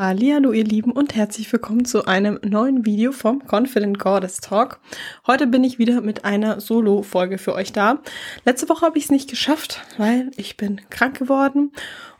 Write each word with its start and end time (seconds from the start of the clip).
Hallo 0.00 0.52
ihr 0.52 0.62
Lieben 0.62 0.92
und 0.92 1.16
herzlich 1.16 1.52
willkommen 1.52 1.84
zu 1.84 2.04
einem 2.04 2.38
neuen 2.44 2.86
Video 2.86 3.10
vom 3.10 3.42
Confident 3.44 3.98
Goddess 3.98 4.36
Talk. 4.36 4.78
Heute 5.26 5.48
bin 5.48 5.64
ich 5.64 5.80
wieder 5.80 6.02
mit 6.02 6.24
einer 6.24 6.60
Solo-Folge 6.60 7.36
für 7.36 7.52
euch 7.52 7.72
da. 7.72 7.98
Letzte 8.44 8.68
Woche 8.68 8.86
habe 8.86 8.96
ich 8.96 9.06
es 9.06 9.10
nicht 9.10 9.28
geschafft, 9.28 9.82
weil 9.96 10.30
ich 10.36 10.56
bin 10.56 10.80
krank 10.88 11.18
geworden 11.18 11.72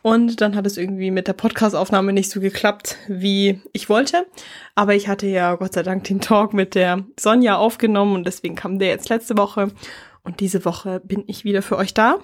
und 0.03 0.41
dann 0.41 0.57
hat 0.57 0.67
es 0.67 0.77
irgendwie 0.77 1.13
mit 1.13 1.29
der 1.29 1.35
Podcast-Aufnahme 1.35 2.13
nicht 2.13 2.33
so 2.33 2.41
geklappt, 2.41 2.97
wie 3.07 3.63
ich 3.73 3.89
wollte. 3.89 4.27
Aber 4.75 4.97
ich 4.97 5.07
hatte 5.07 5.29
ja 5.29 5.55
Gott 5.55 5.75
sei 5.75 5.85
Dank 5.85 6.03
den 6.03 6.21
Talk 6.21 6.55
mit 6.55 6.75
der 6.75 7.05
Sonja 7.17 7.59
aufgenommen 7.59 8.17
und 8.17 8.27
deswegen 8.27 8.57
kam 8.57 8.81
der 8.81 8.89
jetzt 8.89 9.09
letzte 9.09 9.39
Woche 9.39 9.71
und 10.25 10.41
diese 10.41 10.65
Woche 10.65 10.99
bin 11.05 11.23
ich 11.29 11.45
wieder 11.45 11.63
für 11.63 11.77
euch 11.77 11.95
da. 11.95 12.17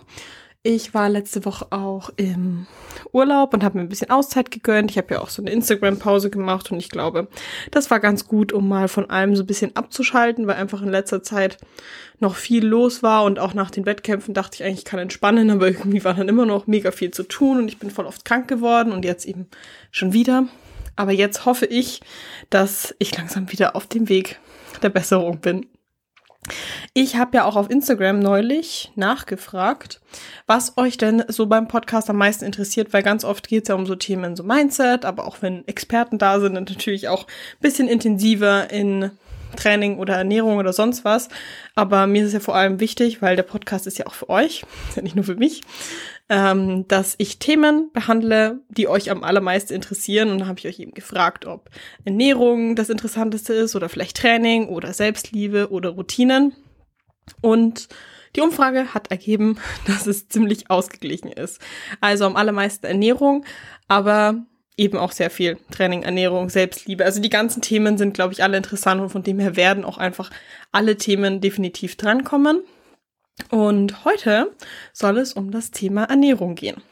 Ich 0.67 0.95
war 0.95 1.11
letzte 1.11 1.45
Woche 1.45 1.67
auch 1.73 2.09
im 2.17 2.67
Urlaub 3.13 3.53
und 3.53 3.63
habe 3.63 3.77
mir 3.77 3.85
ein 3.85 3.91
bisschen 3.91 4.09
Auszeit 4.09 4.51
gegönnt. 4.51 4.91
Ich 4.91 4.96
habe 4.96 5.13
ja 5.13 5.21
auch 5.21 5.29
so 5.29 5.43
eine 5.43 5.51
Instagram-Pause 5.51 6.31
gemacht 6.31 6.73
und 6.73 6.79
ich 6.79 6.89
glaube, 6.89 7.29
das 7.71 7.91
war 7.91 8.00
ganz 8.00 8.27
gut, 8.27 8.50
um 8.50 8.67
mal 8.67 8.89
von 8.89 9.11
allem 9.11 9.36
so 9.36 9.43
ein 9.43 9.46
bisschen 9.46 9.77
abzuschalten, 9.77 10.46
weil 10.46 10.57
einfach 10.57 10.81
in 10.81 10.89
letzter 10.89 11.22
Zeit 11.22 11.58
noch 12.19 12.35
viel 12.35 12.64
los 12.64 13.03
war 13.03 13.25
und 13.25 13.39
auch 13.39 13.53
nach 13.53 13.71
den 13.71 13.85
Wettkämpfen 13.85 14.32
dachte 14.32 14.55
ich 14.55 14.64
eigentlich, 14.64 14.79
ich 14.79 14.85
kann 14.86 15.00
entspannen, 15.00 15.50
aber 15.50 15.67
irgendwie 15.67 16.03
war 16.03 16.14
dann 16.14 16.31
immer 16.31 16.46
noch 16.46 16.67
mega 16.67 16.93
viel 16.93 17.11
zu 17.11 17.25
tun 17.25 17.58
und 17.58 17.69
ich 17.69 17.79
bin 17.79 17.91
voll 17.91 18.07
oft 18.07 18.25
krank 18.25 18.49
geworden 18.49 18.91
und 18.91 19.05
jetzt 19.05 19.27
eben 19.27 19.49
schon 19.91 20.14
wieder. 20.14 20.49
Aber 20.96 21.13
jetzt 21.13 21.44
hoffe 21.44 21.67
ich, 21.67 22.00
dass 22.49 22.94
ich 22.99 23.14
langsam 23.14 23.53
wieder 23.53 23.77
auf 23.77 23.86
dem 23.86 24.08
Weg 24.08 24.39
der 24.83 24.89
Besserung 24.89 25.41
bin. 25.41 25.67
Ich 26.93 27.16
habe 27.16 27.36
ja 27.36 27.44
auch 27.44 27.57
auf 27.57 27.71
Instagram 27.71 28.18
neulich 28.18 28.93
nachgefragt, 28.94 30.00
was 30.46 30.76
euch 30.76 30.96
denn 30.96 31.25
so 31.29 31.46
beim 31.46 31.68
Podcast 31.68 32.11
am 32.11 32.16
meisten 32.16 32.44
interessiert, 32.44 32.92
weil 32.92 33.02
ganz 33.02 33.25
oft 33.25 33.48
geht 33.48 33.64
es 33.64 33.69
ja 33.69 33.75
um 33.75 33.86
so 33.86 33.94
Themen, 33.94 34.36
so 34.36 34.42
Mindset, 34.42 35.05
aber 35.05 35.27
auch 35.27 35.38
wenn 35.41 35.66
Experten 35.66 36.19
da 36.19 36.41
sind, 36.41 36.55
dann 36.55 36.64
natürlich 36.64 37.08
auch 37.08 37.25
ein 37.25 37.61
bisschen 37.61 37.88
intensiver 37.88 38.70
in 38.70 39.11
Training 39.56 39.98
oder 39.98 40.16
Ernährung 40.16 40.56
oder 40.56 40.72
sonst 40.72 41.04
was. 41.04 41.28
Aber 41.74 42.06
mir 42.06 42.22
ist 42.22 42.28
es 42.28 42.34
ja 42.34 42.41
vor 42.41 42.56
allem 42.56 42.80
wichtig, 42.80 43.22
weil 43.22 43.36
der 43.36 43.42
Podcast 43.42 43.86
ist 43.86 43.98
ja 43.98 44.06
auch 44.06 44.14
für 44.14 44.28
euch, 44.28 44.64
ist 44.88 44.97
ja 44.97 45.02
nicht 45.02 45.16
nur 45.16 45.24
für 45.24 45.36
mich, 45.36 45.62
ähm, 46.28 46.89
dass 46.89 47.14
ich 47.19 47.39
Themen 47.39 47.91
behandle, 47.92 48.61
die 48.69 48.89
euch 48.89 49.11
am 49.11 49.25
allermeisten 49.25 49.75
interessieren. 49.75 50.31
Und 50.31 50.39
da 50.39 50.47
habe 50.47 50.58
ich 50.58 50.66
euch 50.66 50.78
eben 50.78 50.94
gefragt, 50.94 51.47
ob 51.47 51.70
Ernährung 52.05 52.77
das 52.77 52.89
Interessanteste 52.89 53.53
ist 53.53 53.77
oder 53.77 53.89
vielleicht 53.89 54.16
Training 54.16 54.69
oder 54.69 54.92
Selbstliebe 54.92 55.70
oder 55.70 55.91
Routinen. 55.91 56.55
Und 57.41 57.89
die 58.36 58.41
Umfrage 58.41 58.94
hat 58.94 59.11
ergeben, 59.11 59.58
dass 59.86 60.06
es 60.06 60.28
ziemlich 60.28 60.70
ausgeglichen 60.70 61.31
ist. 61.31 61.61
Also 62.00 62.25
am 62.25 62.36
allermeisten 62.36 62.86
Ernährung, 62.86 63.44
aber 63.86 64.44
eben 64.77 64.98
auch 64.98 65.12
sehr 65.12 65.31
viel 65.31 65.59
Training, 65.70 66.03
Ernährung, 66.03 66.48
Selbstliebe. 66.48 67.05
Also 67.05 67.20
die 67.20 67.31
ganzen 67.31 67.62
Themen 67.62 67.97
sind, 67.97 68.14
glaube 68.14 68.33
ich, 68.33 68.42
alle 68.42 68.56
interessant 68.56 69.00
und 69.00 69.11
von 69.11 69.22
dem 69.22 69.38
her 69.38 69.56
werden 69.56 69.84
auch 69.84 69.98
einfach 69.98 70.31
alle 70.72 70.97
Themen 70.97 71.41
definitiv 71.41 71.97
drankommen. 71.97 72.62
Und 73.50 74.04
heute 74.04 74.52
soll 74.92 75.18
es 75.18 75.32
um 75.32 75.50
das 75.50 75.70
Thema 75.70 76.04
Ernährung 76.04 76.54
gehen. 76.54 76.82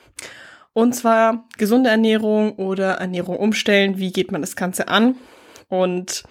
Und 0.73 0.95
zwar 0.95 1.45
gesunde 1.59 1.91
Ernährung 1.91 2.55
oder 2.57 2.95
Ernährung 2.95 3.37
umstellen. 3.37 3.99
Wie 3.99 4.13
geht 4.13 4.33
man 4.33 4.41
das 4.41 4.57
Ganze 4.57 4.89
an? 4.89 5.17
Und 5.69 6.25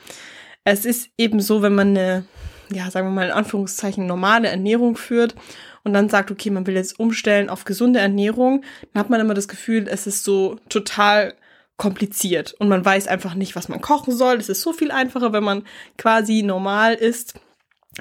es 0.64 0.86
ist 0.86 1.10
eben 1.18 1.40
so, 1.40 1.62
wenn 1.62 1.76
man 1.76 1.90
eine, 1.90 2.26
ja, 2.72 2.90
sagen 2.90 3.08
wir 3.08 3.12
mal 3.12 3.28
in 3.28 3.34
Anführungszeichen 3.34 4.06
normale 4.06 4.48
Ernährung 4.48 4.96
führt 4.96 5.36
und 5.84 5.94
dann 5.94 6.10
sagt, 6.10 6.32
okay, 6.32 6.50
man 6.50 6.66
will 6.68 6.76
jetzt 6.76 7.00
umstellen 7.00 7.50
auf 7.50 7.66
gesunde 7.66 8.00
Ernährung, 8.00 8.64
dann 8.94 9.02
hat 9.02 9.10
man 9.10 9.20
immer 9.20 9.34
das 9.34 9.48
Gefühl, 9.48 9.88
es 9.88 10.08
ist 10.08 10.24
so 10.24 10.58
total 10.70 11.36
kompliziert 11.78 12.54
und 12.60 12.70
man 12.70 12.86
weiß 12.86 13.08
einfach 13.08 13.34
nicht, 13.34 13.56
was 13.56 13.68
man 13.68 13.82
kochen 13.82 14.16
soll. 14.16 14.38
Es 14.38 14.50
ist 14.50 14.62
so 14.62 14.74
viel 14.74 14.92
einfacher, 14.92 15.34
wenn 15.34 15.44
man 15.44 15.64
quasi 15.98 16.44
normal 16.44 16.94
isst, 16.94 17.40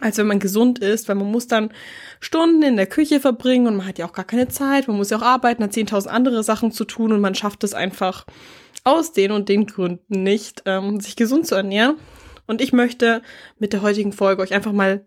als 0.00 0.18
wenn 0.18 0.26
man 0.26 0.38
gesund 0.38 0.78
ist, 0.78 1.08
weil 1.08 1.16
man 1.16 1.30
muss 1.30 1.48
dann 1.48 1.72
Stunden 2.20 2.62
in 2.62 2.76
der 2.76 2.86
Küche 2.86 3.18
verbringen 3.18 3.66
und 3.66 3.76
man 3.76 3.86
hat 3.86 3.98
ja 3.98 4.06
auch 4.06 4.12
gar 4.12 4.24
keine 4.24 4.48
Zeit, 4.48 4.86
man 4.86 4.96
muss 4.96 5.10
ja 5.10 5.18
auch 5.18 5.22
arbeiten, 5.22 5.64
hat 5.64 5.72
10.000 5.72 6.06
andere 6.06 6.44
Sachen 6.44 6.70
zu 6.70 6.84
tun 6.84 7.12
und 7.12 7.20
man 7.20 7.34
schafft 7.34 7.64
es 7.64 7.74
einfach 7.74 8.24
aus 8.84 9.12
den 9.12 9.32
und 9.32 9.48
den 9.48 9.66
Gründen 9.66 10.22
nicht, 10.22 10.62
ähm, 10.66 11.00
sich 11.00 11.16
gesund 11.16 11.46
zu 11.46 11.54
ernähren. 11.54 11.96
Und 12.46 12.60
ich 12.60 12.72
möchte 12.72 13.22
mit 13.58 13.72
der 13.72 13.82
heutigen 13.82 14.12
Folge 14.12 14.42
euch 14.42 14.54
einfach 14.54 14.72
mal 14.72 15.04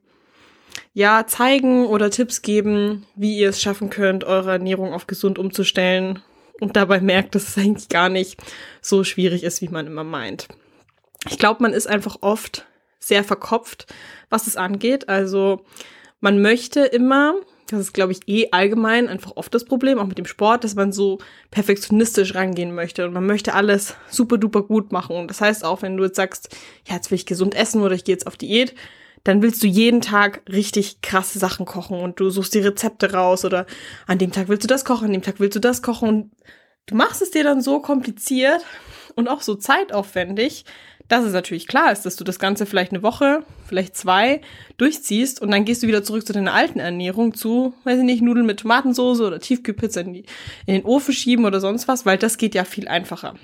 ja 0.94 1.26
zeigen 1.28 1.86
oder 1.86 2.10
Tipps 2.10 2.42
geben, 2.42 3.06
wie 3.16 3.38
ihr 3.38 3.50
es 3.50 3.62
schaffen 3.62 3.90
könnt, 3.90 4.24
eure 4.24 4.52
Ernährung 4.52 4.94
auf 4.94 5.08
gesund 5.08 5.40
umzustellen 5.40 6.22
und 6.60 6.76
dabei 6.76 7.02
merkt, 7.02 7.36
dass 7.36 7.48
es 7.48 7.58
eigentlich 7.58 7.90
gar 7.90 8.10
nicht 8.10 8.38
so 8.82 9.04
schwierig 9.04 9.44
ist, 9.44 9.62
wie 9.62 9.70
man 9.70 9.88
immer 9.88 10.04
meint. 10.04 10.48
Ich 11.30 11.40
glaube, 11.40 11.64
man 11.64 11.74
ist 11.74 11.88
einfach 11.88 12.18
oft 12.22 12.66
sehr 13.08 13.24
verkopft, 13.24 13.88
was 14.30 14.48
es 14.48 14.58
angeht. 14.58 15.10
Also 15.10 15.66
man 16.20 16.42
möchte 16.42 16.82
immer, 16.82 17.36
das 17.68 17.80
ist, 17.80 17.94
glaube 17.94 18.14
ich, 18.14 18.22
eh 18.28 18.50
allgemein 18.52 19.10
einfach 19.10 19.34
oft 19.36 19.54
das 19.54 19.66
Problem, 19.66 20.00
auch 20.00 20.08
mit 20.08 20.18
dem 20.18 20.26
Sport, 20.26 20.64
dass 20.64 20.76
man 20.76 20.92
so 20.92 21.20
perfektionistisch 21.52 22.36
rangehen 22.36 22.74
möchte 22.74 23.06
und 23.06 23.14
man 23.14 23.26
möchte 23.26 23.54
alles 23.54 23.96
super 24.10 24.38
duper 24.38 24.64
gut 24.64 24.92
machen. 24.92 25.16
Und 25.16 25.28
das 25.30 25.42
heißt 25.42 25.66
auch, 25.66 25.82
wenn 25.82 25.98
du 25.98 26.06
jetzt 26.06 26.16
sagst, 26.16 26.56
ja, 26.88 26.96
jetzt 26.96 27.12
will 27.12 27.18
ich 27.18 27.26
gesund 27.26 27.56
essen 27.56 27.82
oder 27.82 27.96
ich 27.96 28.06
gehe 28.06 28.16
jetzt 28.16 28.28
auf 28.28 28.38
Diät, 28.38 28.74
dann 29.24 29.42
willst 29.42 29.64
du 29.64 29.68
jeden 29.68 30.02
Tag 30.02 30.42
richtig 30.50 31.02
krasse 31.02 31.40
Sachen 31.40 31.66
kochen 31.66 32.00
und 32.00 32.20
du 32.20 32.30
suchst 32.30 32.54
die 32.54 32.60
Rezepte 32.60 33.14
raus 33.14 33.46
oder 33.46 33.66
an 34.06 34.18
dem 34.18 34.32
Tag 34.32 34.50
willst 34.50 34.64
du 34.64 34.68
das 34.68 34.86
kochen, 34.86 35.08
an 35.08 35.14
dem 35.14 35.22
Tag 35.22 35.40
willst 35.40 35.56
du 35.56 35.62
das 35.62 35.82
kochen 35.82 36.10
und 36.10 36.32
du 36.88 36.96
machst 36.96 37.22
es 37.22 37.32
dir 37.32 37.44
dann 37.44 37.62
so 37.62 37.80
kompliziert 37.80 38.66
und 39.16 39.30
auch 39.30 39.42
so 39.42 39.56
zeitaufwendig, 39.56 40.66
dass 41.14 41.26
es 41.26 41.34
natürlich 41.34 41.68
klar 41.68 41.92
ist, 41.92 42.08
dass 42.08 42.16
du 42.16 42.24
das 42.24 42.40
Ganze 42.40 42.66
vielleicht 42.66 42.92
eine 42.92 43.04
Woche, 43.04 43.44
vielleicht 43.68 43.96
zwei 43.96 44.42
durchziehst 44.78 45.40
und 45.44 45.52
dann 45.52 45.64
gehst 45.64 45.84
du 45.84 45.88
wieder 45.88 46.04
zurück 46.04 46.26
zu 46.26 46.34
deiner 46.34 46.56
alten 46.56 46.80
Ernährung 46.80 47.36
zu, 47.36 47.76
weiß 47.84 48.00
ich 48.00 48.04
nicht, 48.04 48.24
Nudeln 48.24 48.48
mit 48.48 48.62
Tomatensauce 48.62 49.22
oder 49.22 49.40
Tiefkühlpizza 49.40 50.02
in, 50.02 50.14
die, 50.14 50.26
in 50.66 50.74
den 50.74 50.86
Ofen 50.86 51.14
schieben 51.14 51.46
oder 51.46 51.60
sonst 51.60 51.88
was, 51.88 52.08
weil 52.08 52.18
das 52.18 52.40
geht 52.40 52.56
ja 52.56 52.64
viel 52.64 52.88
einfacher. 52.88 53.36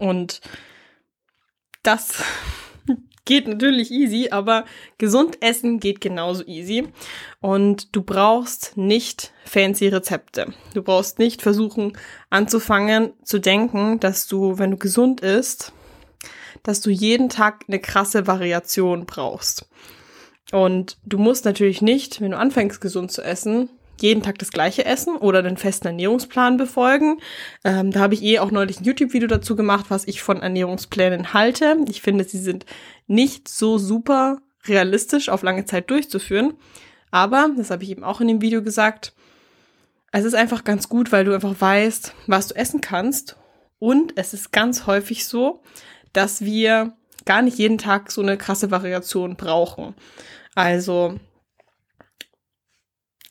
Und 0.00 0.40
das 1.84 2.24
geht 3.24 3.46
natürlich 3.46 3.92
easy, 3.92 4.30
aber 4.32 4.64
gesund 4.98 5.40
essen 5.42 5.78
geht 5.78 6.00
genauso 6.00 6.44
easy. 6.44 6.88
Und 7.38 7.94
du 7.94 8.02
brauchst 8.02 8.76
nicht 8.76 9.32
fancy 9.44 9.86
Rezepte. 9.86 10.52
Du 10.74 10.82
brauchst 10.82 11.20
nicht 11.20 11.40
versuchen 11.40 11.96
anzufangen 12.30 13.12
zu 13.22 13.38
denken, 13.38 14.00
dass 14.00 14.26
du, 14.26 14.58
wenn 14.58 14.72
du 14.72 14.76
gesund 14.76 15.20
isst, 15.20 15.72
dass 16.62 16.80
du 16.80 16.90
jeden 16.90 17.28
Tag 17.28 17.64
eine 17.68 17.78
krasse 17.78 18.26
Variation 18.26 19.06
brauchst. 19.06 19.68
Und 20.52 20.98
du 21.04 21.18
musst 21.18 21.44
natürlich 21.44 21.80
nicht, 21.80 22.20
wenn 22.20 22.32
du 22.32 22.38
anfängst 22.38 22.80
gesund 22.80 23.12
zu 23.12 23.22
essen, 23.22 23.68
jeden 24.00 24.22
Tag 24.22 24.38
das 24.38 24.50
gleiche 24.50 24.84
essen 24.84 25.16
oder 25.16 25.42
den 25.42 25.56
festen 25.56 25.88
Ernährungsplan 25.88 26.56
befolgen. 26.56 27.20
Ähm, 27.64 27.90
da 27.90 28.00
habe 28.00 28.14
ich 28.14 28.22
eh 28.22 28.38
auch 28.38 28.50
neulich 28.50 28.80
ein 28.80 28.84
YouTube-Video 28.84 29.28
dazu 29.28 29.56
gemacht, 29.56 29.86
was 29.88 30.08
ich 30.08 30.22
von 30.22 30.40
Ernährungsplänen 30.40 31.34
halte. 31.34 31.76
Ich 31.88 32.00
finde, 32.00 32.24
sie 32.24 32.38
sind 32.38 32.64
nicht 33.06 33.48
so 33.48 33.78
super 33.78 34.38
realistisch 34.66 35.28
auf 35.28 35.42
lange 35.42 35.64
Zeit 35.64 35.90
durchzuführen. 35.90 36.54
Aber, 37.10 37.50
das 37.56 37.70
habe 37.70 37.82
ich 37.82 37.90
eben 37.90 38.04
auch 38.04 38.20
in 38.20 38.28
dem 38.28 38.40
Video 38.40 38.62
gesagt, 38.62 39.12
es 40.12 40.24
ist 40.24 40.34
einfach 40.34 40.64
ganz 40.64 40.88
gut, 40.88 41.12
weil 41.12 41.24
du 41.24 41.34
einfach 41.34 41.54
weißt, 41.58 42.14
was 42.26 42.48
du 42.48 42.56
essen 42.56 42.80
kannst. 42.80 43.36
Und 43.78 44.12
es 44.16 44.34
ist 44.34 44.52
ganz 44.52 44.86
häufig 44.86 45.26
so, 45.26 45.62
dass 46.12 46.42
wir 46.42 46.94
gar 47.24 47.42
nicht 47.42 47.58
jeden 47.58 47.78
Tag 47.78 48.10
so 48.10 48.22
eine 48.22 48.36
krasse 48.36 48.70
Variation 48.70 49.36
brauchen. 49.36 49.94
Also, 50.54 51.18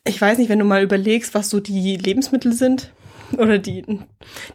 ich 0.04 0.20
weiß 0.20 0.38
nicht, 0.38 0.48
wenn 0.48 0.58
du 0.58 0.64
mal 0.64 0.82
überlegst, 0.82 1.34
was 1.34 1.50
so 1.50 1.60
die 1.60 1.96
Lebensmittel 1.96 2.52
sind 2.52 2.92
oder 3.36 3.58
die, 3.58 3.84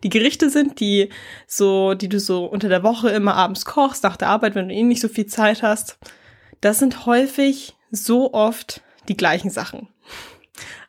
die 0.03 0.09
Gerichte 0.09 0.49
sind, 0.49 0.79
die 0.79 1.09
so, 1.47 1.93
die 1.93 2.09
du 2.09 2.19
so 2.19 2.45
unter 2.45 2.69
der 2.69 2.83
Woche 2.83 3.09
immer 3.09 3.35
abends 3.35 3.65
kochst, 3.65 4.03
nach 4.03 4.17
der 4.17 4.29
Arbeit, 4.29 4.55
wenn 4.55 4.69
du 4.69 4.75
eh 4.75 4.83
nicht 4.83 5.01
so 5.01 5.07
viel 5.07 5.27
Zeit 5.27 5.61
hast. 5.63 5.97
Das 6.61 6.79
sind 6.79 7.05
häufig 7.05 7.75
so 7.91 8.33
oft 8.33 8.81
die 9.07 9.17
gleichen 9.17 9.49
Sachen. 9.49 9.89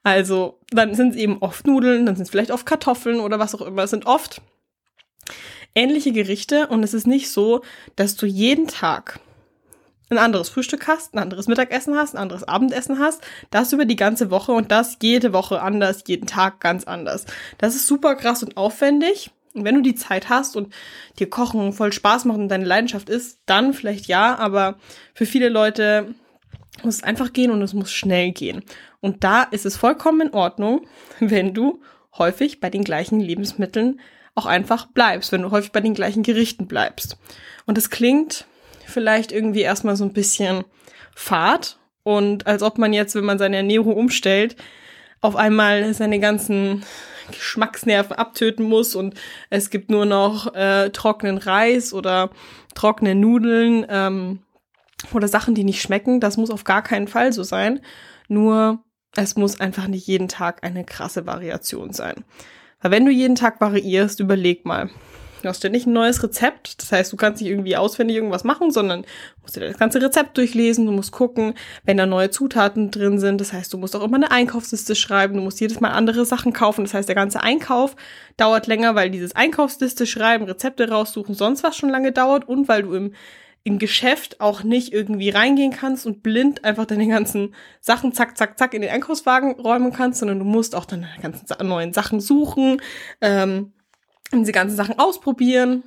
Also, 0.03 0.61
dann 0.71 0.95
sind 0.95 1.11
es 1.11 1.17
eben 1.17 1.39
oft 1.39 1.67
Nudeln, 1.67 2.07
dann 2.07 2.17
sind 2.17 2.25
es 2.25 2.31
vielleicht 2.31 2.53
oft 2.53 2.65
Kartoffeln 2.65 3.21
oder 3.21 3.39
was 3.39 3.55
auch 3.55 3.63
immer. 3.63 3.83
Es 3.83 3.91
sind 3.91 4.07
oft 4.07 4.41
ähnliche 5.77 6.13
Gerichte 6.13 6.67
und 6.67 6.83
es 6.83 6.95
ist 6.95 7.07
nicht 7.07 7.31
so, 7.31 7.63
dass 7.95 8.17
du 8.17 8.27
jeden 8.27 8.67
Tag 8.67 9.21
ein 10.09 10.19
anderes 10.19 10.49
Frühstück 10.49 10.87
hast, 10.87 11.15
ein 11.15 11.19
anderes 11.19 11.49
Mittagessen 11.49 11.97
hast, 11.97 12.15
ein 12.15 12.23
anderes 12.23 12.45
Abendessen 12.45 12.99
hast, 12.99 13.23
das 13.51 13.73
über 13.73 13.85
die 13.85 13.97
ganze 13.97 14.31
Woche 14.31 14.53
und 14.53 14.71
das 14.71 14.99
jede 15.03 15.33
Woche 15.33 15.61
anders, 15.61 16.05
jeden 16.07 16.27
Tag 16.27 16.61
ganz 16.61 16.85
anders. 16.85 17.27
Das 17.59 17.75
ist 17.75 17.87
super 17.87 18.15
krass 18.15 18.43
und 18.43 18.57
aufwendig. 18.57 19.31
Und 19.55 19.65
wenn 19.65 19.75
du 19.75 19.83
die 19.83 19.95
Zeit 19.95 20.29
hast 20.29 20.55
und 20.55 20.73
dir 21.19 21.31
Kochen 21.31 21.73
voll 21.73 21.93
Spaß 21.93 22.27
macht 22.27 22.39
und 22.39 22.49
deine 22.49 22.67
Leidenschaft 22.67 23.09
ist, 23.09 23.41
dann 23.47 23.73
vielleicht 23.73 24.07
ja, 24.07 24.37
aber 24.37 24.77
für 25.15 25.27
viele 25.27 25.49
Leute 25.49 26.15
muss 26.85 26.97
es 26.97 27.03
einfach 27.03 27.33
gehen 27.33 27.51
und 27.51 27.63
es 27.63 27.73
muss 27.73 27.91
schnell 27.91 28.33
gehen. 28.33 28.63
Und 29.01 29.25
da 29.25 29.43
ist 29.43 29.67
es 29.67 29.77
vollkommen 29.77 30.29
in 30.29 30.35
Ordnung, 30.35 30.87
wenn 31.21 31.55
du 31.55 31.81
häufig 32.17 32.61
bei 32.61 32.71
den 32.71 32.85
gleichen 32.85 33.19
Lebensmitteln 33.19 34.01
auch 34.37 34.47
einfach 34.47 34.87
bleibst, 34.87 35.33
wenn 35.33 35.43
du 35.43 35.51
häufig 35.51 35.73
bei 35.73 35.81
den 35.81 35.95
gleichen 35.95 36.23
Gerichten 36.23 36.69
bleibst. 36.69 37.19
Und 37.65 37.77
es 37.77 37.91
klingt 37.91 38.47
vielleicht 38.87 39.33
irgendwie 39.33 39.63
erstmal 39.63 39.97
so 39.97 40.05
ein 40.05 40.13
bisschen 40.13 40.65
fad 41.15 41.79
und 42.05 42.47
als 42.47 42.63
ob 42.63 42.79
man 42.79 42.93
jetzt, 42.93 43.17
wenn 43.17 43.25
man 43.25 43.39
seine 43.39 43.57
Ernährung 43.57 43.97
umstellt, 43.97 44.55
auf 45.21 45.35
einmal 45.35 45.93
seine 45.93 46.21
ganzen 46.21 46.85
Geschmacksnerven 47.33 48.17
abtöten 48.17 48.65
muss 48.65 48.95
und 48.95 49.15
es 49.51 49.71
gibt 49.71 49.91
nur 49.91 50.07
noch 50.07 50.55
äh, 50.55 50.91
trockenen 50.91 51.39
Reis 51.39 51.93
oder 51.93 52.31
trockene 52.77 53.17
Nudeln 53.17 53.85
ähm, 53.89 54.41
oder 55.13 55.27
Sachen, 55.27 55.55
die 55.57 55.65
nicht 55.65 55.83
schmecken. 55.83 56.21
Das 56.21 56.37
muss 56.37 56.51
auf 56.51 56.63
gar 56.63 56.83
keinen 56.83 57.09
Fall 57.09 57.33
so 57.33 57.43
sein. 57.43 57.81
Nur 58.29 58.85
es 59.17 59.35
muss 59.35 59.59
einfach 59.59 59.89
nicht 59.89 60.07
jeden 60.07 60.29
Tag 60.29 60.63
eine 60.63 60.85
krasse 60.85 61.27
Variation 61.27 61.93
sein. 61.93 62.25
Weil 62.87 62.93
wenn 62.93 63.05
du 63.05 63.11
jeden 63.11 63.35
Tag 63.35 63.61
variierst, 63.61 64.21
überleg 64.21 64.65
mal, 64.65 64.91
Du 65.43 65.49
hast 65.49 65.63
ja 65.65 65.71
nicht 65.71 65.87
ein 65.87 65.93
neues 65.93 66.23
Rezept. 66.23 66.81
Das 66.81 66.93
heißt, 66.93 67.13
du 67.13 67.17
kannst 67.17 67.43
nicht 67.43 67.51
irgendwie 67.51 67.77
auswendig 67.77 68.17
irgendwas 68.17 68.43
machen, 68.43 68.71
sondern 68.71 69.05
musst 69.43 69.57
dir 69.57 69.61
das 69.61 69.77
ganze 69.77 70.01
Rezept 70.01 70.39
durchlesen. 70.39 70.87
Du 70.87 70.93
musst 70.93 71.13
gucken, 71.13 71.55
wenn 71.85 71.97
da 71.97 72.07
neue 72.07 72.31
Zutaten 72.31 72.93
drin 72.93 73.19
sind. 73.19 73.41
Das 73.41 73.53
heißt, 73.53 73.73
du 73.73 73.79
musst 73.79 73.95
auch 73.97 74.03
immer 74.03 74.17
eine 74.17 74.31
Einkaufsliste 74.31 74.95
schreiben. 74.95 75.35
Du 75.35 75.43
musst 75.43 75.61
jedes 75.61 75.81
Mal 75.81 75.91
andere 75.91 76.25
Sachen 76.25 76.53
kaufen. 76.53 76.85
Das 76.85 76.95
heißt, 76.95 77.09
der 77.09 77.17
ganze 77.17 77.43
Einkauf 77.43 77.97
dauert 78.37 78.69
länger, 78.69 78.95
weil 78.95 79.11
dieses 79.11 79.35
Einkaufsliste 79.35 80.07
schreiben, 80.07 80.45
Rezepte 80.45 80.89
raussuchen, 80.89 81.35
sonst 81.35 81.65
was 81.65 81.77
schon 81.77 81.91
lange 81.91 82.13
dauert 82.13 82.49
und 82.49 82.67
weil 82.69 82.83
du 82.83 82.95
im 82.95 83.15
im 83.67 83.81
Geschäft 83.81 84.41
auch 84.41 84.63
nicht 84.63 84.93
irgendwie 84.93 85.31
reingehen 85.31 85.73
kannst 85.73 86.07
und 86.07 86.23
blind 86.23 86.63
einfach 86.63 86.87
deine 86.87 87.09
ganzen 87.09 87.53
Sachen 87.81 88.13
zack, 88.13 88.39
zack, 88.39 88.57
zack 88.57 88.75
in 88.75 88.81
den 88.81 88.93
Einkaufswagen 88.93 89.59
räumen 89.59 89.93
kannst, 89.93 90.21
sondern 90.21 90.39
du 90.39 90.45
musst 90.45 90.77
auch 90.77 90.85
deine 90.85 91.09
ganzen 91.21 91.67
neuen 91.67 91.93
Sachen 91.93 92.21
suchen, 92.21 92.81
ähm, 93.21 93.73
diese 94.33 94.53
ganzen 94.53 94.77
Sachen 94.77 95.01
ausprobieren, 95.01 95.83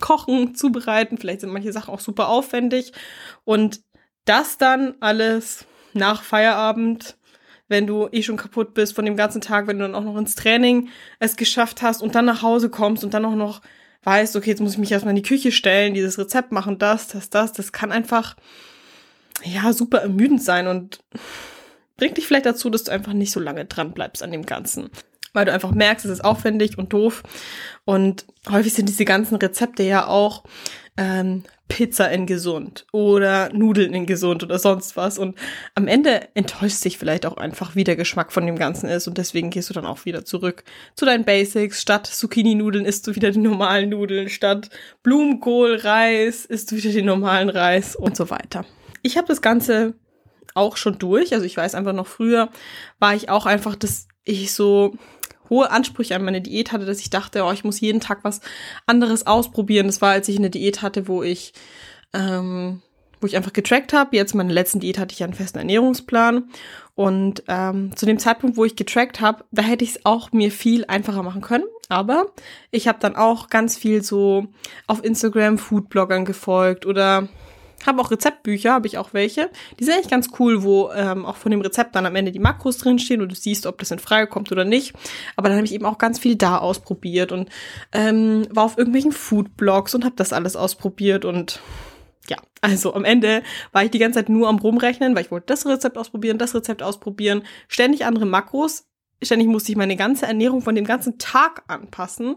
kochen, 0.00 0.54
zubereiten. 0.54 1.18
Vielleicht 1.18 1.42
sind 1.42 1.52
manche 1.52 1.74
Sachen 1.74 1.92
auch 1.92 2.00
super 2.00 2.30
aufwendig. 2.30 2.94
Und 3.44 3.82
das 4.24 4.56
dann 4.56 4.94
alles 5.00 5.66
nach 5.92 6.22
Feierabend, 6.22 7.18
wenn 7.68 7.86
du 7.86 8.08
eh 8.12 8.22
schon 8.22 8.38
kaputt 8.38 8.72
bist 8.72 8.94
von 8.94 9.04
dem 9.04 9.16
ganzen 9.16 9.42
Tag, 9.42 9.66
wenn 9.66 9.78
du 9.78 9.84
dann 9.84 9.94
auch 9.94 10.04
noch 10.04 10.16
ins 10.16 10.36
Training 10.36 10.88
es 11.18 11.36
geschafft 11.36 11.82
hast 11.82 12.02
und 12.02 12.14
dann 12.14 12.24
nach 12.24 12.40
Hause 12.40 12.70
kommst 12.70 13.04
und 13.04 13.12
dann 13.12 13.26
auch 13.26 13.34
noch 13.34 13.60
weißt, 14.04 14.36
okay, 14.36 14.50
jetzt 14.50 14.60
muss 14.60 14.72
ich 14.72 14.78
mich 14.78 14.92
erstmal 14.92 15.12
in 15.12 15.22
die 15.22 15.28
Küche 15.28 15.52
stellen, 15.52 15.94
dieses 15.94 16.18
Rezept 16.18 16.52
machen, 16.52 16.78
das, 16.78 17.08
das, 17.08 17.30
das, 17.30 17.52
das 17.52 17.72
kann 17.72 17.92
einfach, 17.92 18.36
ja, 19.44 19.72
super 19.72 19.98
ermüdend 19.98 20.42
sein 20.42 20.66
und 20.66 21.00
bringt 21.96 22.16
dich 22.16 22.26
vielleicht 22.26 22.46
dazu, 22.46 22.70
dass 22.70 22.84
du 22.84 22.92
einfach 22.92 23.12
nicht 23.12 23.32
so 23.32 23.40
lange 23.40 23.64
dran 23.66 23.92
bleibst 23.92 24.22
an 24.22 24.32
dem 24.32 24.46
Ganzen 24.46 24.90
weil 25.32 25.44
du 25.44 25.52
einfach 25.52 25.70
merkst, 25.70 26.04
es 26.04 26.10
ist 26.10 26.24
aufwendig 26.24 26.78
und 26.78 26.92
doof. 26.92 27.22
Und 27.84 28.26
häufig 28.50 28.74
sind 28.74 28.88
diese 28.88 29.04
ganzen 29.04 29.36
Rezepte 29.36 29.82
ja 29.82 30.06
auch 30.06 30.44
ähm, 30.96 31.44
Pizza 31.70 32.10
in 32.10 32.26
gesund 32.26 32.84
oder 32.92 33.50
Nudeln 33.54 33.94
in 33.94 34.04
gesund 34.04 34.42
oder 34.42 34.58
sonst 34.58 34.96
was. 34.96 35.18
Und 35.18 35.38
am 35.74 35.86
Ende 35.86 36.28
enttäuscht 36.34 36.76
sich 36.76 36.98
vielleicht 36.98 37.24
auch 37.24 37.38
einfach, 37.38 37.74
wie 37.74 37.84
der 37.84 37.96
Geschmack 37.96 38.32
von 38.32 38.44
dem 38.44 38.58
Ganzen 38.58 38.90
ist. 38.90 39.08
Und 39.08 39.16
deswegen 39.16 39.48
gehst 39.48 39.70
du 39.70 39.74
dann 39.74 39.86
auch 39.86 40.04
wieder 40.04 40.24
zurück 40.26 40.64
zu 40.96 41.06
deinen 41.06 41.24
Basics. 41.24 41.80
Statt 41.80 42.06
Zucchini-Nudeln 42.06 42.84
isst 42.84 43.06
du 43.06 43.14
wieder 43.14 43.30
die 43.30 43.38
normalen 43.38 43.88
Nudeln. 43.88 44.28
Statt 44.28 44.68
Blumenkohl, 45.02 45.76
Reis 45.76 46.44
isst 46.44 46.70
du 46.70 46.76
wieder 46.76 46.90
den 46.90 47.06
normalen 47.06 47.48
Reis 47.48 47.96
und 47.96 48.16
so 48.16 48.28
weiter. 48.28 48.66
Ich 49.02 49.16
habe 49.16 49.28
das 49.28 49.40
Ganze 49.40 49.94
auch 50.54 50.76
schon 50.76 50.98
durch. 50.98 51.32
Also 51.32 51.46
ich 51.46 51.56
weiß 51.56 51.74
einfach 51.74 51.92
noch 51.92 52.08
früher 52.08 52.50
war 52.98 53.14
ich 53.14 53.28
auch 53.28 53.46
einfach, 53.46 53.76
dass 53.76 54.08
ich 54.24 54.52
so 54.52 54.94
hohe 55.50 55.70
Ansprüche 55.70 56.14
an 56.16 56.24
meine 56.24 56.40
Diät 56.40 56.72
hatte, 56.72 56.86
dass 56.86 57.00
ich 57.00 57.10
dachte, 57.10 57.44
oh, 57.44 57.52
ich 57.52 57.64
muss 57.64 57.80
jeden 57.80 58.00
Tag 58.00 58.20
was 58.22 58.40
anderes 58.86 59.26
ausprobieren. 59.26 59.86
Das 59.86 60.00
war, 60.00 60.12
als 60.12 60.28
ich 60.28 60.38
eine 60.38 60.50
Diät 60.50 60.80
hatte, 60.80 61.08
wo 61.08 61.22
ich, 61.22 61.52
ähm, 62.14 62.80
wo 63.20 63.26
ich 63.26 63.36
einfach 63.36 63.52
getrackt 63.52 63.92
habe. 63.92 64.16
Jetzt 64.16 64.34
meine 64.34 64.52
letzten 64.52 64.80
Diät 64.80 64.98
hatte 64.98 65.12
ich 65.12 65.18
ja 65.18 65.26
einen 65.26 65.34
festen 65.34 65.58
Ernährungsplan. 65.58 66.48
Und 66.94 67.42
ähm, 67.48 67.96
zu 67.96 68.06
dem 68.06 68.18
Zeitpunkt, 68.18 68.56
wo 68.56 68.64
ich 68.64 68.76
getrackt 68.76 69.20
habe, 69.20 69.44
da 69.50 69.62
hätte 69.62 69.84
ich 69.84 69.90
es 69.90 70.06
auch 70.06 70.32
mir 70.32 70.50
viel 70.50 70.84
einfacher 70.86 71.22
machen 71.22 71.40
können. 71.40 71.64
Aber 71.88 72.26
ich 72.70 72.86
habe 72.86 72.98
dann 73.00 73.16
auch 73.16 73.48
ganz 73.48 73.76
viel 73.76 74.02
so 74.02 74.46
auf 74.86 75.04
Instagram 75.04 75.58
Foodbloggern 75.58 76.24
gefolgt 76.24 76.86
oder 76.86 77.28
habe 77.86 78.00
auch 78.00 78.10
Rezeptbücher, 78.10 78.72
habe 78.72 78.86
ich 78.86 78.98
auch 78.98 79.12
welche. 79.12 79.50
Die 79.78 79.84
sind 79.84 79.94
eigentlich 79.94 80.10
ganz 80.10 80.30
cool, 80.38 80.62
wo 80.62 80.90
ähm, 80.92 81.24
auch 81.24 81.36
von 81.36 81.50
dem 81.50 81.60
Rezept 81.60 81.94
dann 81.94 82.06
am 82.06 82.16
Ende 82.16 82.32
die 82.32 82.38
Makros 82.38 82.78
drinstehen 82.78 83.20
und 83.22 83.30
du 83.30 83.34
siehst, 83.34 83.66
ob 83.66 83.78
das 83.78 83.90
in 83.90 83.98
Frage 83.98 84.26
kommt 84.26 84.52
oder 84.52 84.64
nicht. 84.64 84.94
Aber 85.36 85.48
dann 85.48 85.56
habe 85.56 85.66
ich 85.66 85.74
eben 85.74 85.86
auch 85.86 85.98
ganz 85.98 86.18
viel 86.18 86.36
da 86.36 86.58
ausprobiert 86.58 87.32
und 87.32 87.48
ähm, 87.92 88.46
war 88.50 88.64
auf 88.64 88.78
irgendwelchen 88.78 89.12
Foodblogs 89.12 89.94
und 89.94 90.04
habe 90.04 90.16
das 90.16 90.32
alles 90.32 90.56
ausprobiert 90.56 91.24
und 91.24 91.60
ja, 92.28 92.36
also 92.60 92.94
am 92.94 93.04
Ende 93.04 93.42
war 93.72 93.84
ich 93.84 93.90
die 93.90 93.98
ganze 93.98 94.18
Zeit 94.18 94.28
nur 94.28 94.48
am 94.48 94.58
rumrechnen, 94.58 95.14
weil 95.14 95.24
ich 95.24 95.30
wollte 95.30 95.46
das 95.46 95.66
Rezept 95.66 95.98
ausprobieren, 95.98 96.38
das 96.38 96.54
Rezept 96.54 96.82
ausprobieren, 96.82 97.42
ständig 97.68 98.04
andere 98.04 98.26
Makros. 98.26 98.86
Ständig 99.22 99.48
musste 99.48 99.72
ich 99.72 99.76
meine 99.76 99.96
ganze 99.96 100.26
Ernährung 100.26 100.62
von 100.62 100.74
dem 100.74 100.84
ganzen 100.84 101.18
Tag 101.18 101.64
anpassen. 101.66 102.36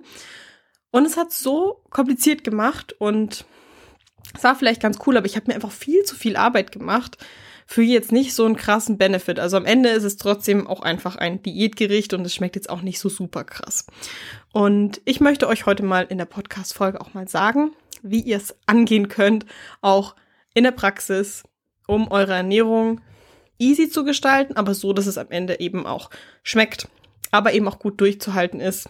Und 0.91 1.05
es 1.05 1.17
hat 1.17 1.31
so 1.31 1.81
kompliziert 1.89 2.43
gemacht 2.43 2.93
und 2.99 3.45
es 4.35 4.43
war 4.43 4.55
vielleicht 4.55 4.81
ganz 4.81 4.99
cool, 5.05 5.17
aber 5.17 5.25
ich 5.25 5.35
habe 5.35 5.47
mir 5.47 5.55
einfach 5.55 5.71
viel 5.71 6.03
zu 6.03 6.15
viel 6.15 6.35
Arbeit 6.35 6.71
gemacht 6.71 7.17
für 7.65 7.81
jetzt 7.81 8.11
nicht 8.11 8.33
so 8.33 8.45
einen 8.45 8.57
krassen 8.57 8.97
Benefit. 8.97 9.39
Also 9.39 9.57
am 9.57 9.65
Ende 9.65 9.89
ist 9.89 10.03
es 10.03 10.17
trotzdem 10.17 10.67
auch 10.67 10.81
einfach 10.81 11.15
ein 11.15 11.41
Diätgericht 11.41 12.13
und 12.13 12.25
es 12.25 12.33
schmeckt 12.33 12.55
jetzt 12.55 12.69
auch 12.69 12.81
nicht 12.81 12.99
so 12.99 13.09
super 13.09 13.43
krass. 13.43 13.85
Und 14.51 15.01
ich 15.05 15.21
möchte 15.21 15.47
euch 15.47 15.65
heute 15.65 15.83
mal 15.83 16.05
in 16.09 16.17
der 16.17 16.25
Podcast-Folge 16.25 16.99
auch 16.99 17.13
mal 17.13 17.27
sagen, 17.27 17.71
wie 18.01 18.19
ihr 18.19 18.37
es 18.37 18.55
angehen 18.65 19.07
könnt, 19.07 19.45
auch 19.81 20.15
in 20.53 20.63
der 20.65 20.71
Praxis, 20.71 21.43
um 21.87 22.11
eure 22.11 22.33
Ernährung 22.33 23.01
easy 23.59 23.89
zu 23.89 24.03
gestalten, 24.03 24.57
aber 24.57 24.73
so, 24.73 24.93
dass 24.93 25.07
es 25.07 25.17
am 25.17 25.29
Ende 25.29 25.59
eben 25.59 25.85
auch 25.85 26.09
schmeckt, 26.43 26.89
aber 27.31 27.53
eben 27.53 27.67
auch 27.67 27.79
gut 27.79 28.01
durchzuhalten 28.01 28.59
ist, 28.59 28.89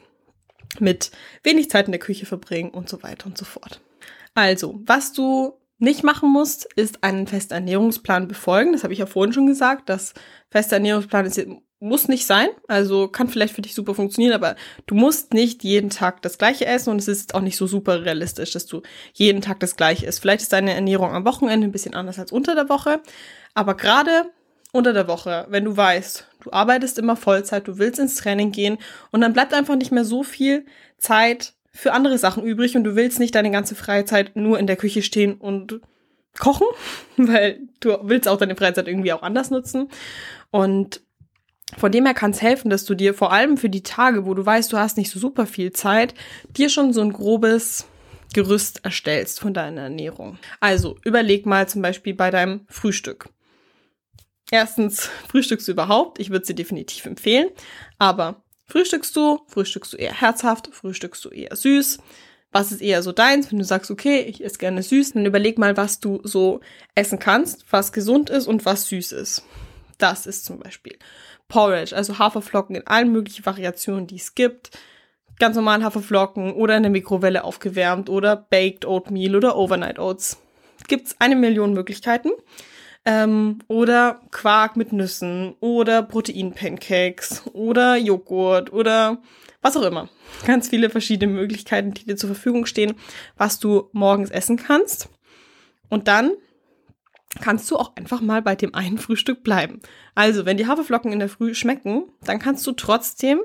mit 0.80 1.12
wenig 1.44 1.70
Zeit 1.70 1.86
in 1.86 1.92
der 1.92 2.00
Küche 2.00 2.26
verbringen 2.26 2.72
und 2.72 2.90
so 2.90 3.04
weiter 3.04 3.28
und 3.28 3.38
so 3.38 3.46
fort. 3.46 3.82
Also, 4.34 4.82
was 4.86 5.14
du 5.14 5.54
nicht 5.78 6.04
machen 6.04 6.32
musst, 6.32 6.68
ist 6.76 7.04
einen 7.04 7.28
festen 7.28 7.54
Ernährungsplan 7.54 8.28
befolgen. 8.28 8.72
Das 8.72 8.84
habe 8.84 8.94
ich 8.94 9.00
ja 9.00 9.06
vorhin 9.06 9.34
schon 9.34 9.48
gesagt. 9.48 9.90
Das 9.90 10.14
feste 10.50 10.76
Ernährungsplan 10.76 11.26
ist, 11.26 11.46
muss 11.84 12.08
nicht 12.08 12.26
sein. 12.26 12.48
Also 12.68 13.10
kann 13.10 13.28
vielleicht 13.28 13.54
für 13.54 13.62
dich 13.62 13.76
super 13.76 13.94
funktionieren, 13.94 14.34
aber 14.34 14.56
du 14.86 14.96
musst 14.96 15.34
nicht 15.34 15.64
jeden 15.64 15.90
Tag 15.90 16.22
das 16.22 16.38
gleiche 16.38 16.66
essen 16.66 16.92
und 16.92 17.00
es 17.00 17.10
ist 17.10 17.36
auch 17.36 17.42
nicht 17.42 17.58
so 17.58 17.68
super 17.68 18.06
realistisch, 18.06 18.52
dass 18.52 18.66
du 18.66 18.82
jeden 19.14 19.42
Tag 19.42 19.60
das 19.60 19.76
gleiche 19.76 20.06
isst. 20.06 20.22
Vielleicht 20.22 20.42
ist 20.42 20.54
deine 20.54 20.74
Ernährung 20.74 21.12
am 21.12 21.26
Wochenende 21.26 21.68
ein 21.68 21.74
bisschen 21.74 21.94
anders 21.94 22.18
als 22.18 22.32
unter 22.32 22.56
der 22.56 22.70
Woche. 22.70 23.02
Aber 23.54 23.76
gerade 23.76 24.32
unter 24.72 24.94
der 24.94 25.10
Woche, 25.10 25.46
wenn 25.50 25.66
du 25.66 25.76
weißt, 25.76 26.28
du 26.44 26.52
arbeitest 26.54 26.98
immer 26.98 27.18
Vollzeit, 27.18 27.68
du 27.68 27.78
willst 27.78 28.00
ins 28.00 28.16
Training 28.16 28.52
gehen 28.52 28.78
und 29.12 29.20
dann 29.20 29.34
bleibt 29.34 29.54
einfach 29.54 29.76
nicht 29.76 29.92
mehr 29.92 30.06
so 30.06 30.24
viel 30.24 30.66
Zeit 30.98 31.54
für 31.74 31.94
andere 31.94 32.18
Sachen 32.18 32.44
übrig 32.44 32.78
und 32.78 32.84
du 32.84 32.96
willst 32.96 33.20
nicht 33.20 33.36
deine 33.36 33.52
ganze 33.52 33.76
Freizeit 33.76 34.36
nur 34.36 34.60
in 34.60 34.68
der 34.68 34.76
Küche 34.76 35.02
stehen 35.02 35.36
und 35.36 35.82
kochen, 36.38 36.68
weil 37.18 37.62
du 37.80 37.98
willst 38.04 38.28
auch 38.28 38.38
deine 38.38 38.56
Freizeit 38.56 38.88
irgendwie 38.88 39.14
auch 39.14 39.24
anders 39.24 39.50
nutzen. 39.50 39.90
Und 40.52 41.02
von 41.78 41.92
dem 41.92 42.06
her 42.06 42.14
kann 42.14 42.32
es 42.32 42.42
helfen, 42.42 42.70
dass 42.70 42.86
du 42.86 42.94
dir 42.94 43.16
vor 43.16 43.34
allem 43.34 43.58
für 43.58 43.70
die 43.70 43.82
Tage, 43.82 44.26
wo 44.26 44.36
du 44.36 44.46
weißt, 44.46 44.72
du 44.72 44.78
hast 44.78 44.98
nicht 44.98 45.10
so 45.10 45.20
super 45.20 45.48
viel 45.48 45.72
Zeit, 45.72 46.14
dir 46.56 46.70
schon 46.70 46.94
so 46.94 47.02
ein 47.02 47.14
grobes 47.14 47.88
Gerüst 48.34 48.84
erstellst 48.84 49.40
von 49.40 49.54
deiner 49.54 49.82
Ernährung. 49.82 50.38
Also 50.60 50.98
überleg 51.04 51.46
mal 51.46 51.68
zum 51.68 51.82
Beispiel 51.82 52.14
bei 52.14 52.32
deinem 52.32 52.62
Frühstück. 52.68 53.30
Erstens, 54.52 55.10
frühstückst 55.30 55.68
du 55.68 55.72
überhaupt? 55.72 56.20
Ich 56.20 56.30
würde 56.30 56.46
sie 56.46 56.56
definitiv 56.56 57.06
empfehlen. 57.06 57.50
Aber 57.98 58.44
Frühstückst 58.66 59.16
du? 59.16 59.42
Frühstückst 59.48 59.94
du 59.94 59.98
eher 59.98 60.14
herzhaft? 60.14 60.70
Frühstückst 60.72 61.24
du 61.26 61.30
eher 61.30 61.56
süß? 61.56 62.00
Was 62.52 62.72
ist 62.72 62.82
eher 62.82 63.02
so 63.02 63.12
deins? 63.12 63.52
Wenn 63.52 63.60
du 63.60 63.66
sagst, 63.66 63.90
okay, 63.90 64.22
ich 64.22 64.44
esse 64.44 64.60
gerne 64.60 64.84
süß, 64.84 65.14
dann 65.14 65.26
überleg 65.26 65.58
mal, 65.58 65.76
was 65.76 66.00
du 66.00 66.22
so 66.24 66.62
essen 66.94 67.20
kannst, 67.20 67.66
was 67.72 67.92
gesund 67.92 68.30
ist 68.30 68.48
und 68.48 68.66
was 68.66 68.88
süß 68.88 69.12
ist. 69.14 69.44
Das 69.98 70.26
ist 70.28 70.46
zum 70.46 70.60
Beispiel 70.60 70.98
Porridge, 71.48 71.96
also 71.96 72.20
Haferflocken 72.20 72.76
in 72.76 72.88
allen 72.88 73.12
möglichen 73.12 73.46
Variationen, 73.46 74.08
die 74.08 74.18
es 74.18 74.36
gibt. 74.36 74.72
Ganz 75.40 75.56
normal 75.56 75.84
Haferflocken 75.84 76.54
oder 76.54 76.78
in 76.78 76.84
der 76.84 76.92
Mikrowelle 76.92 77.44
aufgewärmt 77.44 78.10
oder 78.10 78.36
Baked 78.36 78.86
Oatmeal 78.86 79.36
oder 79.36 79.56
Overnight 79.56 79.98
Oats. 79.98 80.38
Gibt's 80.88 81.16
eine 81.20 81.36
Million 81.36 81.74
Möglichkeiten. 81.74 82.30
Ähm, 83.06 83.60
oder 83.68 84.22
Quark 84.32 84.78
mit 84.78 84.94
Nüssen 84.94 85.56
oder 85.60 86.04
Proteinpancakes 86.04 87.44
oder 87.54 87.98
Joghurt 87.98 88.72
oder 88.72 89.22
was 89.62 89.76
auch 89.76 89.84
immer. 89.84 90.10
Ganz 90.46 90.70
viele 90.70 90.90
verschiedene 90.90 91.34
Möglichkeiten, 91.34 91.94
die 91.94 92.06
dir 92.06 92.16
zur 92.16 92.30
Verfügung 92.30 92.66
stehen, 92.66 92.96
was 93.38 93.60
du 93.60 93.90
morgens 93.92 94.30
essen 94.30 94.58
kannst. 94.58 95.10
Und 95.90 96.08
dann 96.08 96.32
kannst 97.42 97.70
du 97.72 97.78
auch 97.78 97.96
einfach 97.96 98.22
mal 98.22 98.42
bei 98.42 98.56
dem 98.56 98.76
einen 98.76 98.98
Frühstück 98.98 99.44
bleiben. 99.44 99.82
Also, 100.16 100.46
wenn 100.46 100.58
die 100.58 100.68
Haferflocken 100.68 101.12
in 101.12 101.20
der 101.20 101.30
Früh 101.30 101.54
schmecken, 101.54 102.06
dann 102.24 102.40
kannst 102.40 102.66
du 102.68 102.74
trotzdem 102.74 103.42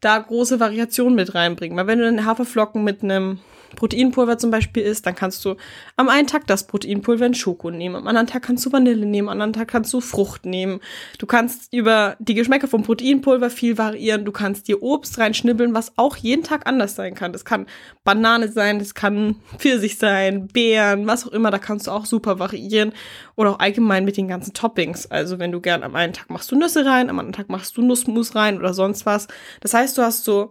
da 0.00 0.18
große 0.18 0.60
Variationen 0.60 1.14
mit 1.14 1.34
reinbringen. 1.34 1.76
Weil 1.76 1.86
wenn 1.86 1.98
du 1.98 2.04
dann 2.04 2.24
Haferflocken 2.24 2.82
mit 2.82 3.02
einem 3.02 3.38
Proteinpulver 3.76 4.38
zum 4.38 4.50
Beispiel 4.50 4.82
isst, 4.82 5.06
dann 5.06 5.14
kannst 5.14 5.44
du 5.44 5.56
am 5.96 6.08
einen 6.08 6.26
Tag 6.26 6.46
das 6.46 6.66
Proteinpulver 6.66 7.26
in 7.26 7.34
Schoko 7.34 7.70
nehmen, 7.70 7.96
am 7.96 8.06
anderen 8.06 8.26
Tag 8.26 8.42
kannst 8.42 8.64
du 8.66 8.72
Vanille 8.72 9.06
nehmen, 9.06 9.28
am 9.28 9.32
anderen 9.32 9.52
Tag 9.52 9.68
kannst 9.68 9.92
du 9.92 10.00
Frucht 10.00 10.46
nehmen. 10.46 10.80
Du 11.18 11.26
kannst 11.26 11.72
über 11.72 12.16
die 12.18 12.34
Geschmäcker 12.34 12.68
vom 12.68 12.82
Proteinpulver 12.82 13.50
viel 13.50 13.78
variieren, 13.78 14.24
du 14.24 14.32
kannst 14.32 14.68
dir 14.68 14.82
Obst 14.82 15.18
reinschnibbeln, 15.18 15.74
was 15.74 15.92
auch 15.96 16.16
jeden 16.16 16.42
Tag 16.42 16.66
anders 16.66 16.94
sein 16.94 17.14
kann. 17.14 17.32
Das 17.32 17.44
kann 17.44 17.66
Banane 18.04 18.48
sein, 18.48 18.78
das 18.78 18.94
kann 18.94 19.36
Pfirsich 19.58 19.98
sein, 19.98 20.48
Beeren, 20.48 21.06
was 21.06 21.26
auch 21.26 21.32
immer, 21.32 21.50
da 21.50 21.58
kannst 21.58 21.86
du 21.86 21.90
auch 21.90 22.06
super 22.06 22.38
variieren. 22.38 22.92
Oder 23.36 23.50
auch 23.50 23.58
allgemein 23.58 24.04
mit 24.04 24.16
den 24.16 24.28
ganzen 24.28 24.54
Toppings. 24.54 25.10
Also 25.10 25.38
wenn 25.38 25.52
du 25.52 25.60
gern 25.60 25.82
am 25.82 25.94
einen 25.94 26.12
Tag 26.12 26.30
machst 26.30 26.50
du 26.50 26.56
Nüsse 26.56 26.84
rein, 26.84 27.10
am 27.10 27.18
anderen 27.18 27.32
Tag 27.32 27.48
machst 27.48 27.76
du 27.76 27.82
Nussmus 27.82 28.34
rein 28.34 28.58
oder 28.58 28.74
sonst 28.74 29.06
was. 29.06 29.28
Das 29.60 29.74
heißt, 29.74 29.96
du 29.98 30.02
hast 30.02 30.24
so 30.24 30.50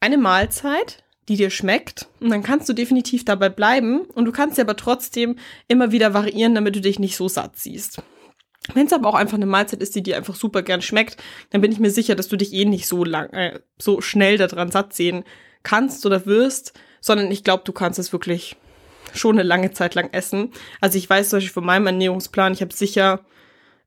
eine 0.00 0.18
Mahlzeit, 0.18 1.04
die 1.30 1.36
dir 1.36 1.50
schmeckt. 1.50 2.08
Und 2.18 2.30
dann 2.30 2.42
kannst 2.42 2.68
du 2.68 2.72
definitiv 2.72 3.24
dabei 3.24 3.48
bleiben. 3.48 4.00
Und 4.00 4.24
du 4.24 4.32
kannst 4.32 4.56
sie 4.56 4.62
aber 4.62 4.74
trotzdem 4.74 5.36
immer 5.68 5.92
wieder 5.92 6.12
variieren, 6.12 6.56
damit 6.56 6.74
du 6.74 6.80
dich 6.80 6.98
nicht 6.98 7.16
so 7.16 7.28
satt 7.28 7.56
siehst. 7.56 8.02
Wenn 8.74 8.86
es 8.86 8.92
aber 8.92 9.08
auch 9.08 9.14
einfach 9.14 9.36
eine 9.36 9.46
Mahlzeit 9.46 9.80
ist, 9.80 9.94
die 9.94 10.02
dir 10.02 10.16
einfach 10.16 10.34
super 10.34 10.62
gern 10.62 10.82
schmeckt, 10.82 11.22
dann 11.50 11.60
bin 11.60 11.70
ich 11.70 11.78
mir 11.78 11.90
sicher, 11.90 12.16
dass 12.16 12.26
du 12.26 12.36
dich 12.36 12.52
eh 12.52 12.64
nicht 12.64 12.88
so 12.88 13.04
lang, 13.04 13.30
äh, 13.30 13.60
so 13.78 14.00
schnell 14.00 14.38
daran 14.38 14.72
satt 14.72 14.92
sehen 14.92 15.22
kannst 15.62 16.04
oder 16.04 16.26
wirst, 16.26 16.72
sondern 17.00 17.30
ich 17.30 17.44
glaube, 17.44 17.62
du 17.64 17.72
kannst 17.72 18.00
es 18.00 18.12
wirklich 18.12 18.56
schon 19.14 19.36
eine 19.36 19.46
lange 19.46 19.70
Zeit 19.70 19.94
lang 19.94 20.12
essen. 20.12 20.50
Also 20.80 20.98
ich 20.98 21.08
weiß 21.08 21.30
zum 21.30 21.36
Beispiel 21.36 21.52
von 21.52 21.64
meinem 21.64 21.86
Ernährungsplan, 21.86 22.54
ich 22.54 22.60
habe 22.60 22.74
sicher 22.74 23.20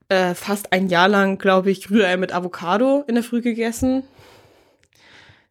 äh, 0.07 0.33
fast 0.33 0.71
ein 0.71 0.88
Jahr 0.88 1.09
lang, 1.09 1.39
glaube 1.39 1.71
ich, 1.71 1.91
Rührei 1.91 2.15
mit 2.15 2.33
Avocado 2.33 3.03
in 3.05 3.15
der 3.15 3.23
Früh 3.23 3.41
gegessen 3.41 4.03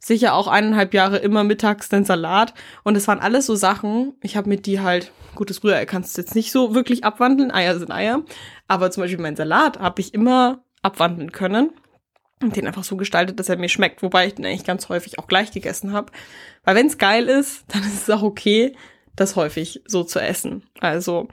sicher 0.04 0.34
auch 0.34 0.48
eineinhalb 0.48 0.94
Jahre 0.94 1.18
immer 1.18 1.44
mittags 1.44 1.88
den 1.88 2.04
Salat. 2.04 2.54
Und 2.82 2.96
es 2.96 3.06
waren 3.08 3.20
alles 3.20 3.46
so 3.46 3.54
Sachen, 3.54 4.14
ich 4.22 4.36
habe 4.36 4.48
mit 4.48 4.66
die 4.66 4.80
halt, 4.80 5.12
gutes 5.34 5.62
Rührei 5.62 5.86
kannst 5.86 6.16
du 6.16 6.20
jetzt 6.20 6.34
nicht 6.34 6.52
so 6.52 6.74
wirklich 6.74 7.04
abwandeln, 7.04 7.50
Eier 7.50 7.78
sind 7.78 7.92
Eier. 7.92 8.22
Aber 8.68 8.90
zum 8.90 9.02
Beispiel 9.02 9.22
mein 9.22 9.36
Salat 9.36 9.78
habe 9.78 10.00
ich 10.00 10.12
immer 10.12 10.64
abwandeln 10.82 11.32
können. 11.32 11.70
Und 12.42 12.56
den 12.56 12.66
einfach 12.66 12.82
so 12.82 12.96
gestaltet, 12.96 13.38
dass 13.38 13.48
er 13.48 13.56
mir 13.56 13.68
schmeckt, 13.68 14.02
wobei 14.02 14.26
ich 14.26 14.34
den 14.34 14.44
eigentlich 14.44 14.64
ganz 14.64 14.88
häufig 14.88 15.20
auch 15.20 15.28
gleich 15.28 15.52
gegessen 15.52 15.92
habe. 15.92 16.10
Weil 16.64 16.74
wenn 16.74 16.88
es 16.88 16.98
geil 16.98 17.28
ist, 17.28 17.64
dann 17.68 17.82
ist 17.82 18.02
es 18.02 18.10
auch 18.10 18.22
okay, 18.22 18.76
das 19.14 19.36
häufig 19.36 19.82
so 19.86 20.02
zu 20.02 20.20
essen. 20.20 20.64
Also 20.80 21.28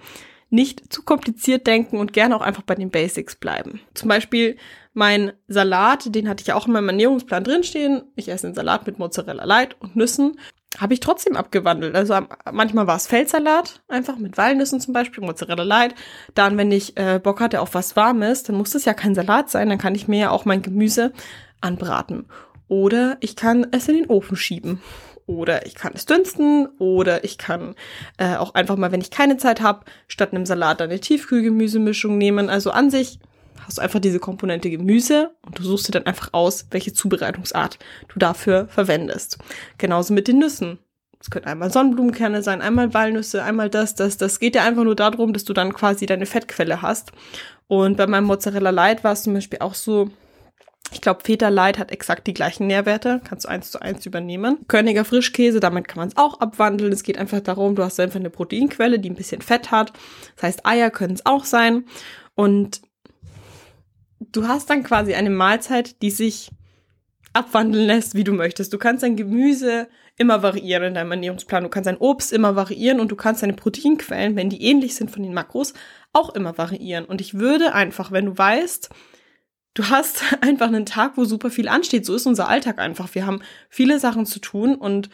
nicht 0.51 0.91
zu 0.93 1.03
kompliziert 1.03 1.65
denken 1.65 1.97
und 1.97 2.13
gerne 2.13 2.35
auch 2.35 2.41
einfach 2.41 2.63
bei 2.63 2.75
den 2.75 2.89
Basics 2.89 3.35
bleiben. 3.35 3.81
Zum 3.93 4.09
Beispiel 4.09 4.57
mein 4.99 5.31
Salat, 5.47 6.13
den 6.13 6.29
hatte 6.29 6.41
ich 6.41 6.47
ja 6.47 6.55
auch 6.55 6.67
in 6.67 6.73
meinem 6.73 6.89
Ernährungsplan 6.89 7.43
drinstehen. 7.43 8.03
Ich 8.15 8.29
esse 8.29 8.47
einen 8.47 8.53
Salat 8.53 8.85
mit 8.85 8.99
Mozzarella 8.99 9.45
Light 9.45 9.77
und 9.79 9.95
Nüssen. 9.95 10.37
Habe 10.77 10.93
ich 10.93 10.99
trotzdem 10.99 11.35
abgewandelt. 11.35 11.95
Also 11.95 12.19
manchmal 12.51 12.85
war 12.85 12.97
es 12.97 13.07
Feldsalat, 13.07 13.81
einfach 13.87 14.17
mit 14.17 14.37
Walnüssen 14.37 14.79
zum 14.79 14.93
Beispiel, 14.93 15.23
Mozzarella 15.23 15.63
Light. 15.63 15.95
Dann, 16.35 16.57
wenn 16.57 16.71
ich 16.71 16.97
äh, 16.97 17.19
Bock 17.23 17.39
hatte 17.39 17.61
auf 17.61 17.73
was 17.73 17.95
Warmes, 17.95 18.43
dann 18.43 18.57
muss 18.57 18.75
es 18.75 18.85
ja 18.85 18.93
kein 18.93 19.15
Salat 19.15 19.49
sein. 19.49 19.69
Dann 19.69 19.79
kann 19.79 19.95
ich 19.95 20.07
mir 20.07 20.19
ja 20.19 20.29
auch 20.31 20.45
mein 20.45 20.61
Gemüse 20.61 21.13
anbraten. 21.61 22.27
Oder 22.67 23.17
ich 23.21 23.35
kann 23.35 23.67
es 23.71 23.87
in 23.87 23.95
den 23.95 24.07
Ofen 24.07 24.35
schieben 24.35 24.79
oder 25.25 25.65
ich 25.65 25.75
kann 25.75 25.93
es 25.95 26.05
dünsten 26.05 26.67
oder 26.77 27.23
ich 27.23 27.37
kann 27.37 27.75
äh, 28.17 28.35
auch 28.35 28.53
einfach 28.53 28.75
mal, 28.75 28.91
wenn 28.91 29.01
ich 29.01 29.11
keine 29.11 29.37
Zeit 29.37 29.61
habe, 29.61 29.85
statt 30.07 30.33
einem 30.33 30.45
Salat 30.45 30.81
eine 30.81 30.99
Tiefkühlgemüsemischung 30.99 32.17
nehmen. 32.17 32.49
Also 32.49 32.71
an 32.71 32.89
sich 32.89 33.19
hast 33.69 33.77
du 33.77 33.83
einfach 33.83 33.99
diese 33.99 34.19
Komponente 34.19 34.71
Gemüse 34.71 35.29
und 35.45 35.59
du 35.59 35.63
suchst 35.63 35.87
dir 35.87 35.91
dann 35.91 36.07
einfach 36.07 36.29
aus, 36.31 36.65
welche 36.71 36.91
Zubereitungsart 36.91 37.77
du 38.07 38.17
dafür 38.17 38.67
verwendest. 38.67 39.37
Genauso 39.77 40.11
mit 40.15 40.27
den 40.27 40.39
Nüssen. 40.39 40.79
Es 41.19 41.29
können 41.29 41.45
einmal 41.45 41.71
Sonnenblumenkerne 41.71 42.41
sein, 42.41 42.61
einmal 42.61 42.95
Walnüsse, 42.95 43.43
einmal 43.43 43.69
das, 43.69 43.93
das. 43.93 44.17
Das 44.17 44.39
geht 44.39 44.55
ja 44.55 44.63
einfach 44.63 44.85
nur 44.85 44.95
darum, 44.95 45.33
dass 45.33 45.43
du 45.43 45.53
dann 45.53 45.73
quasi 45.73 46.07
deine 46.07 46.25
Fettquelle 46.25 46.81
hast. 46.81 47.11
Und 47.67 47.97
bei 47.97 48.07
meinem 48.07 48.23
Mozzarella 48.23 48.71
Light 48.71 49.03
war 49.03 49.11
es 49.11 49.21
zum 49.21 49.35
Beispiel 49.35 49.59
auch 49.59 49.75
so, 49.75 50.09
ich 50.91 51.01
glaube, 51.01 51.19
Feta 51.23 51.49
Light 51.49 51.77
hat 51.77 51.91
exakt 51.91 52.25
die 52.25 52.33
gleichen 52.33 52.65
Nährwerte, 52.65 53.21
kannst 53.23 53.45
du 53.45 53.49
eins 53.49 53.69
zu 53.69 53.79
eins 53.79 54.03
übernehmen. 54.03 54.65
Körniger 54.67 55.05
Frischkäse, 55.05 55.59
damit 55.59 55.87
kann 55.87 55.99
man 55.99 56.07
es 56.07 56.17
auch 56.17 56.39
abwandeln. 56.39 56.91
Es 56.91 57.03
geht 57.03 57.19
einfach 57.19 57.41
darum, 57.41 57.75
du 57.75 57.83
hast 57.83 57.99
einfach 57.99 58.19
eine 58.19 58.31
Proteinquelle, 58.31 58.97
die 58.97 59.11
ein 59.11 59.15
bisschen 59.15 59.41
Fett 59.41 59.69
hat. 59.69 59.93
Das 60.37 60.43
heißt, 60.43 60.65
Eier 60.65 60.89
können 60.89 61.13
es 61.13 61.27
auch 61.27 61.45
sein. 61.45 61.83
Und 62.33 62.81
du 64.31 64.47
hast 64.47 64.69
dann 64.69 64.83
quasi 64.83 65.13
eine 65.13 65.29
Mahlzeit, 65.29 66.01
die 66.01 66.11
sich 66.11 66.51
abwandeln 67.33 67.85
lässt, 67.85 68.15
wie 68.15 68.23
du 68.23 68.33
möchtest. 68.33 68.73
Du 68.73 68.77
kannst 68.77 69.03
dein 69.03 69.15
Gemüse 69.15 69.87
immer 70.17 70.43
variieren 70.43 70.83
in 70.83 70.93
deinem 70.95 71.11
Ernährungsplan. 71.11 71.63
Du 71.63 71.69
kannst 71.69 71.87
dein 71.87 71.97
Obst 71.97 72.33
immer 72.33 72.55
variieren 72.55 72.99
und 72.99 73.09
du 73.11 73.15
kannst 73.15 73.43
deine 73.43 73.53
Proteinquellen, 73.53 74.35
wenn 74.35 74.49
die 74.49 74.63
ähnlich 74.63 74.95
sind 74.95 75.11
von 75.11 75.23
den 75.23 75.33
Makros, 75.33 75.73
auch 76.11 76.35
immer 76.35 76.57
variieren. 76.57 77.05
Und 77.05 77.21
ich 77.21 77.35
würde 77.35 77.73
einfach, 77.73 78.11
wenn 78.11 78.25
du 78.25 78.37
weißt, 78.37 78.89
du 79.75 79.89
hast 79.89 80.23
einfach 80.41 80.67
einen 80.67 80.85
Tag, 80.85 81.13
wo 81.15 81.25
super 81.25 81.49
viel 81.49 81.67
ansteht. 81.67 82.05
So 82.05 82.15
ist 82.15 82.25
unser 82.25 82.49
Alltag 82.49 82.79
einfach. 82.79 83.13
Wir 83.15 83.25
haben 83.25 83.41
viele 83.69 83.99
Sachen 83.99 84.25
zu 84.25 84.39
tun 84.39 84.75
und 84.75 85.09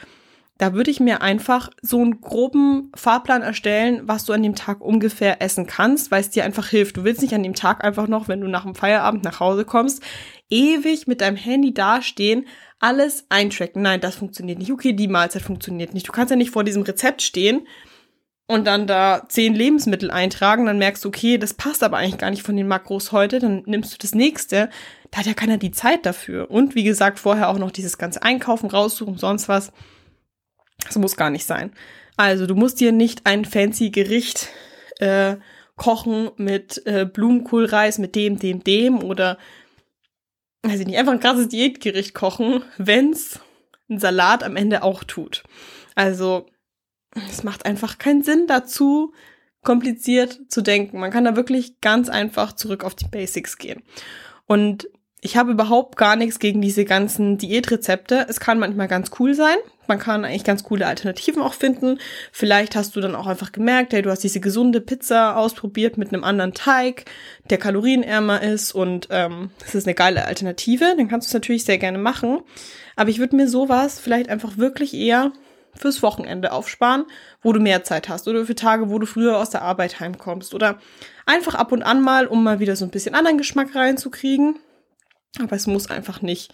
da 0.57 0.73
würde 0.73 0.89
ich 0.89 0.99
mir 0.99 1.21
einfach 1.21 1.69
so 1.81 2.01
einen 2.01 2.21
groben 2.21 2.91
Fahrplan 2.95 3.41
erstellen, 3.41 4.01
was 4.05 4.23
du 4.23 4.31
an 4.31 4.43
dem 4.43 4.55
Tag 4.55 4.79
ungefähr 4.81 5.41
essen 5.41 5.67
kannst, 5.67 6.11
weil 6.11 6.21
es 6.21 6.29
dir 6.29 6.45
einfach 6.45 6.67
hilft. 6.67 6.95
Du 6.95 7.03
willst 7.03 7.21
nicht 7.21 7.33
an 7.33 7.43
dem 7.43 7.55
Tag 7.55 7.83
einfach 7.83 8.07
noch, 8.07 8.27
wenn 8.29 8.39
du 8.39 8.47
nach 8.47 8.63
dem 8.63 8.75
Feierabend 8.75 9.23
nach 9.23 9.41
Hause 9.41 9.65
kommst, 9.65 10.01
ewig 10.49 11.07
mit 11.07 11.19
deinem 11.19 11.35
Handy 11.35 11.73
dastehen, 11.73 12.47
alles 12.79 13.25
eintracken. 13.29 13.81
Nein, 13.81 13.99
das 13.99 14.15
funktioniert 14.15 14.59
nicht. 14.59 14.71
Okay, 14.71 14.93
die 14.93 15.09
Mahlzeit 15.09 15.41
funktioniert 15.41 15.93
nicht. 15.93 16.07
Du 16.07 16.13
kannst 16.13 16.31
ja 16.31 16.37
nicht 16.37 16.51
vor 16.51 16.63
diesem 16.63 16.83
Rezept 16.83 17.21
stehen 17.21 17.67
und 18.47 18.65
dann 18.65 18.87
da 18.87 19.25
zehn 19.27 19.55
Lebensmittel 19.55 20.11
eintragen, 20.11 20.65
dann 20.65 20.77
merkst 20.77 21.03
du, 21.03 21.09
okay, 21.09 21.37
das 21.37 21.55
passt 21.55 21.83
aber 21.83 21.97
eigentlich 21.97 22.19
gar 22.19 22.29
nicht 22.29 22.43
von 22.43 22.55
den 22.55 22.67
Makros 22.67 23.11
heute, 23.11 23.39
dann 23.39 23.63
nimmst 23.65 23.93
du 23.93 23.97
das 23.99 24.13
nächste. 24.13 24.69
Da 25.11 25.19
hat 25.19 25.25
ja 25.25 25.33
keiner 25.33 25.57
die 25.57 25.71
Zeit 25.71 26.05
dafür. 26.05 26.51
Und 26.51 26.75
wie 26.75 26.83
gesagt, 26.83 27.19
vorher 27.19 27.49
auch 27.49 27.57
noch 27.57 27.71
dieses 27.71 27.97
ganze 27.97 28.21
Einkaufen, 28.21 28.69
raussuchen, 28.69 29.17
sonst 29.17 29.49
was. 29.49 29.71
Das 30.85 30.97
muss 30.97 31.15
gar 31.15 31.29
nicht 31.29 31.45
sein. 31.45 31.71
Also, 32.17 32.47
du 32.47 32.55
musst 32.55 32.79
dir 32.79 32.91
nicht 32.91 33.25
ein 33.25 33.45
fancy 33.45 33.89
Gericht 33.89 34.49
äh, 34.99 35.35
kochen 35.75 36.31
mit 36.37 36.81
äh, 36.85 37.05
Blumenkohlreis, 37.05 37.97
mit 37.97 38.15
dem, 38.15 38.39
dem, 38.39 38.63
dem 38.63 39.03
oder 39.03 39.37
weiß 40.63 40.79
ich 40.79 40.87
nicht, 40.87 40.97
einfach 40.97 41.13
ein 41.13 41.19
krasses 41.19 41.47
Diätgericht 41.47 42.13
kochen, 42.13 42.63
wenn's 42.77 43.39
ein 43.89 43.99
Salat 43.99 44.43
am 44.43 44.55
Ende 44.55 44.83
auch 44.83 45.03
tut. 45.03 45.43
Also, 45.93 46.47
es 47.29 47.43
macht 47.43 47.65
einfach 47.65 47.97
keinen 47.97 48.23
Sinn 48.23 48.47
dazu, 48.47 49.13
kompliziert 49.63 50.39
zu 50.49 50.61
denken. 50.61 50.99
Man 50.99 51.11
kann 51.11 51.25
da 51.25 51.35
wirklich 51.35 51.81
ganz 51.81 52.09
einfach 52.09 52.53
zurück 52.53 52.83
auf 52.83 52.95
die 52.95 53.07
Basics 53.07 53.57
gehen. 53.57 53.83
Und 54.45 54.87
ich 55.21 55.37
habe 55.37 55.51
überhaupt 55.51 55.97
gar 55.97 56.15
nichts 56.15 56.39
gegen 56.39 56.61
diese 56.61 56.85
ganzen 56.85 57.37
Diätrezepte. 57.37 58.25
Es 58.29 58.39
kann 58.39 58.59
manchmal 58.59 58.87
ganz 58.87 59.11
cool 59.19 59.33
sein. 59.33 59.57
Man 59.87 59.99
kann 59.99 60.25
eigentlich 60.25 60.43
ganz 60.43 60.63
coole 60.63 60.87
Alternativen 60.87 61.41
auch 61.41 61.53
finden. 61.53 61.99
Vielleicht 62.31 62.75
hast 62.75 62.95
du 62.95 63.01
dann 63.01 63.15
auch 63.15 63.27
einfach 63.27 63.51
gemerkt, 63.51 63.93
hey, 63.93 64.01
du 64.01 64.09
hast 64.09 64.23
diese 64.23 64.39
gesunde 64.39 64.81
Pizza 64.81 65.37
ausprobiert 65.37 65.97
mit 65.97 66.13
einem 66.13 66.23
anderen 66.23 66.53
Teig, 66.53 67.05
der 67.49 67.57
kalorienärmer 67.57 68.41
ist 68.41 68.73
und 68.73 69.07
ähm, 69.11 69.51
das 69.59 69.75
ist 69.75 69.87
eine 69.87 69.95
geile 69.95 70.25
Alternative. 70.25 70.93
Dann 70.97 71.07
kannst 71.07 71.27
du 71.27 71.29
es 71.29 71.33
natürlich 71.33 71.65
sehr 71.65 71.77
gerne 71.77 71.97
machen. 71.97 72.39
Aber 72.95 73.09
ich 73.09 73.19
würde 73.19 73.35
mir 73.35 73.47
sowas 73.47 73.99
vielleicht 73.99 74.29
einfach 74.29 74.57
wirklich 74.57 74.93
eher 74.93 75.31
fürs 75.77 76.01
Wochenende 76.01 76.51
aufsparen, 76.51 77.05
wo 77.41 77.51
du 77.51 77.59
mehr 77.59 77.83
Zeit 77.83 78.09
hast 78.09 78.27
oder 78.27 78.45
für 78.45 78.55
Tage, 78.55 78.89
wo 78.89 78.99
du 78.99 79.05
früher 79.05 79.37
aus 79.37 79.49
der 79.49 79.61
Arbeit 79.61 79.99
heimkommst 79.99 80.53
oder 80.53 80.79
einfach 81.25 81.55
ab 81.55 81.71
und 81.71 81.83
an 81.83 82.01
mal, 82.01 82.27
um 82.27 82.43
mal 82.43 82.59
wieder 82.59 82.75
so 82.75 82.85
ein 82.85 82.91
bisschen 82.91 83.15
anderen 83.15 83.37
Geschmack 83.37 83.75
reinzukriegen. 83.75 84.57
Aber 85.41 85.55
es 85.55 85.67
muss 85.67 85.89
einfach 85.89 86.21
nicht 86.21 86.53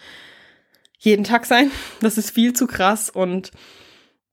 jeden 1.01 1.24
Tag 1.24 1.46
sein. 1.46 1.72
Das 2.00 2.17
ist 2.17 2.31
viel 2.31 2.53
zu 2.53 2.67
krass 2.67 3.10
und 3.10 3.51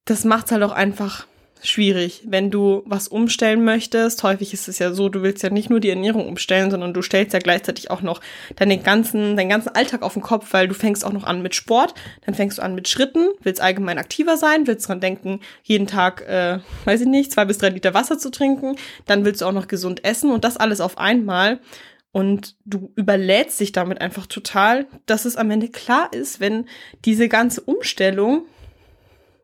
das 0.04 0.24
macht 0.24 0.46
es 0.46 0.52
halt 0.52 0.62
auch 0.62 0.72
einfach 0.72 1.26
schwierig, 1.62 2.22
wenn 2.24 2.50
du 2.50 2.82
was 2.86 3.08
umstellen 3.08 3.64
möchtest. 3.64 4.22
Häufig 4.22 4.54
ist 4.54 4.68
es 4.68 4.78
ja 4.78 4.92
so, 4.92 5.08
du 5.08 5.22
willst 5.22 5.42
ja 5.42 5.50
nicht 5.50 5.70
nur 5.70 5.80
die 5.80 5.88
Ernährung 5.88 6.28
umstellen, 6.28 6.70
sondern 6.70 6.94
du 6.94 7.02
stellst 7.02 7.32
ja 7.32 7.40
gleichzeitig 7.40 7.90
auch 7.90 8.00
noch 8.00 8.20
deinen 8.56 8.82
ganzen, 8.82 9.36
deinen 9.36 9.48
ganzen 9.48 9.70
Alltag 9.70 10.02
auf 10.02 10.12
den 10.12 10.22
Kopf, 10.22 10.52
weil 10.52 10.68
du 10.68 10.74
fängst 10.74 11.04
auch 11.04 11.12
noch 11.12 11.24
an 11.24 11.42
mit 11.42 11.56
Sport, 11.56 11.94
dann 12.24 12.34
fängst 12.34 12.58
du 12.58 12.62
an 12.62 12.76
mit 12.76 12.86
Schritten, 12.86 13.28
willst 13.42 13.60
allgemein 13.60 13.98
aktiver 13.98 14.36
sein, 14.36 14.66
willst 14.66 14.88
dran 14.88 15.00
denken, 15.00 15.40
jeden 15.64 15.86
Tag, 15.86 16.22
äh, 16.28 16.60
weiß 16.84 17.00
ich 17.00 17.08
nicht, 17.08 17.32
zwei 17.32 17.44
bis 17.44 17.58
drei 17.58 17.70
Liter 17.70 17.94
Wasser 17.94 18.18
zu 18.18 18.30
trinken, 18.30 18.76
dann 19.06 19.24
willst 19.24 19.40
du 19.40 19.46
auch 19.46 19.52
noch 19.52 19.68
gesund 19.68 20.04
essen 20.04 20.30
und 20.30 20.44
das 20.44 20.58
alles 20.58 20.80
auf 20.80 20.98
einmal. 20.98 21.58
Und 22.10 22.56
du 22.64 22.92
überlädst 22.96 23.60
dich 23.60 23.72
damit 23.72 24.00
einfach 24.00 24.26
total, 24.26 24.86
dass 25.06 25.24
es 25.24 25.36
am 25.36 25.50
Ende 25.50 25.68
klar 25.68 26.12
ist, 26.12 26.40
wenn 26.40 26.66
diese 27.04 27.28
ganze 27.28 27.60
Umstellung 27.60 28.46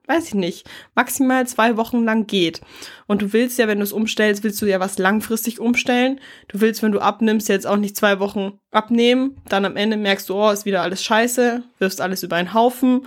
weiß 0.06 0.28
ich 0.28 0.34
nicht, 0.34 0.68
maximal 0.94 1.46
zwei 1.46 1.76
Wochen 1.76 2.04
lang 2.04 2.26
geht. 2.26 2.60
Und 3.06 3.22
du 3.22 3.32
willst 3.32 3.58
ja, 3.58 3.68
wenn 3.68 3.78
du 3.78 3.84
es 3.84 3.92
umstellst, 3.92 4.44
willst 4.44 4.60
du 4.60 4.66
ja 4.66 4.80
was 4.80 4.98
langfristig 4.98 5.60
umstellen. 5.60 6.20
Du 6.48 6.60
willst, 6.60 6.82
wenn 6.82 6.92
du 6.92 7.00
abnimmst, 7.00 7.48
jetzt 7.48 7.66
auch 7.66 7.76
nicht 7.76 7.96
zwei 7.96 8.18
Wochen 8.18 8.58
abnehmen. 8.70 9.40
Dann 9.48 9.64
am 9.64 9.76
Ende 9.76 9.96
merkst 9.96 10.28
du, 10.28 10.34
oh, 10.34 10.50
ist 10.50 10.66
wieder 10.66 10.82
alles 10.82 11.02
scheiße, 11.02 11.62
wirfst 11.78 12.00
alles 12.00 12.22
über 12.22 12.36
einen 12.36 12.52
Haufen, 12.52 13.06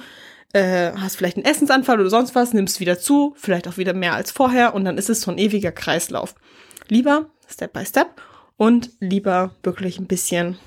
äh, 0.53 0.91
hast 0.93 1.17
vielleicht 1.17 1.37
einen 1.37 1.45
Essensanfall 1.45 1.99
oder 1.99 2.09
sonst 2.09 2.33
was, 2.33 2.53
nimmst 2.53 2.79
wieder 2.79 2.97
zu, 2.97 3.35
vielleicht 3.37 3.67
auch 3.67 3.77
wieder 3.77 3.93
mehr 3.93 4.15
als 4.15 4.31
vorher 4.31 4.73
und 4.73 4.85
dann 4.85 4.97
ist 4.97 5.09
es 5.09 5.21
so 5.21 5.29
ein 5.29 5.37
ewiger 5.37 5.71
Kreislauf. 5.71 6.33
Lieber 6.87 7.29
Step 7.47 7.73
by 7.73 7.85
Step 7.85 8.21
und 8.57 8.91
lieber 8.99 9.55
wirklich 9.63 9.99
ein 9.99 10.07
bisschen 10.07 10.57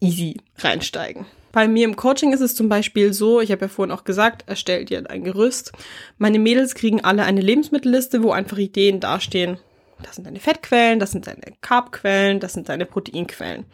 easy 0.00 0.36
reinsteigen. 0.58 1.26
Bei 1.52 1.66
mir 1.66 1.84
im 1.86 1.96
Coaching 1.96 2.32
ist 2.32 2.40
es 2.40 2.54
zum 2.54 2.68
Beispiel 2.68 3.12
so, 3.12 3.40
ich 3.40 3.50
habe 3.50 3.62
ja 3.62 3.68
vorhin 3.68 3.94
auch 3.94 4.04
gesagt, 4.04 4.44
erstell 4.46 4.84
dir 4.84 5.08
ein 5.08 5.24
Gerüst. 5.24 5.72
Meine 6.18 6.38
Mädels 6.38 6.74
kriegen 6.74 7.02
alle 7.02 7.24
eine 7.24 7.40
Lebensmittelliste, 7.40 8.22
wo 8.22 8.32
einfach 8.32 8.58
Ideen 8.58 9.00
dastehen. 9.00 9.58
Das 10.02 10.16
sind 10.16 10.26
deine 10.26 10.40
Fettquellen, 10.40 11.00
das 11.00 11.10
sind 11.12 11.26
deine 11.26 11.54
Carbquellen, 11.60 12.38
das 12.38 12.52
sind 12.52 12.68
deine 12.68 12.86
Proteinquellen. 12.86 13.64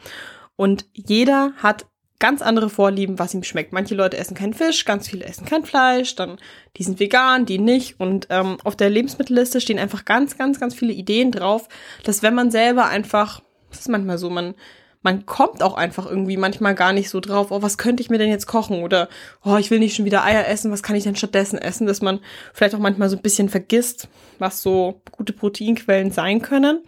Und 0.56 0.86
jeder 0.92 1.52
hat 1.56 1.86
ganz 2.24 2.40
andere 2.40 2.70
Vorlieben, 2.70 3.18
was 3.18 3.34
ihm 3.34 3.42
schmeckt. 3.42 3.74
Manche 3.74 3.94
Leute 3.94 4.16
essen 4.16 4.34
keinen 4.34 4.54
Fisch, 4.54 4.86
ganz 4.86 5.06
viele 5.06 5.26
essen 5.26 5.44
kein 5.44 5.66
Fleisch, 5.66 6.16
dann 6.16 6.38
die 6.78 6.82
sind 6.82 6.98
vegan, 6.98 7.44
die 7.44 7.58
nicht. 7.58 8.00
Und 8.00 8.28
ähm, 8.30 8.56
auf 8.64 8.76
der 8.76 8.88
Lebensmittelliste 8.88 9.60
stehen 9.60 9.78
einfach 9.78 10.06
ganz, 10.06 10.38
ganz, 10.38 10.58
ganz 10.58 10.74
viele 10.74 10.94
Ideen 10.94 11.32
drauf, 11.32 11.68
dass 12.02 12.22
wenn 12.22 12.34
man 12.34 12.50
selber 12.50 12.86
einfach, 12.86 13.42
das 13.68 13.80
ist 13.80 13.90
manchmal 13.90 14.16
so, 14.16 14.30
man 14.30 14.54
man 15.02 15.26
kommt 15.26 15.62
auch 15.62 15.74
einfach 15.74 16.06
irgendwie 16.06 16.38
manchmal 16.38 16.74
gar 16.74 16.94
nicht 16.94 17.10
so 17.10 17.20
drauf, 17.20 17.50
oh, 17.50 17.60
was 17.60 17.76
könnte 17.76 18.02
ich 18.02 18.08
mir 18.08 18.16
denn 18.16 18.30
jetzt 18.30 18.46
kochen? 18.46 18.82
Oder, 18.82 19.10
oh, 19.44 19.58
ich 19.58 19.70
will 19.70 19.78
nicht 19.78 19.94
schon 19.94 20.06
wieder 20.06 20.24
Eier 20.24 20.48
essen, 20.48 20.72
was 20.72 20.82
kann 20.82 20.96
ich 20.96 21.04
denn 21.04 21.14
stattdessen 21.14 21.58
essen? 21.58 21.86
Dass 21.86 22.00
man 22.00 22.20
vielleicht 22.54 22.74
auch 22.74 22.78
manchmal 22.78 23.10
so 23.10 23.16
ein 23.16 23.22
bisschen 23.22 23.50
vergisst, 23.50 24.08
was 24.38 24.62
so 24.62 25.02
gute 25.12 25.34
Proteinquellen 25.34 26.10
sein 26.10 26.40
können. 26.40 26.84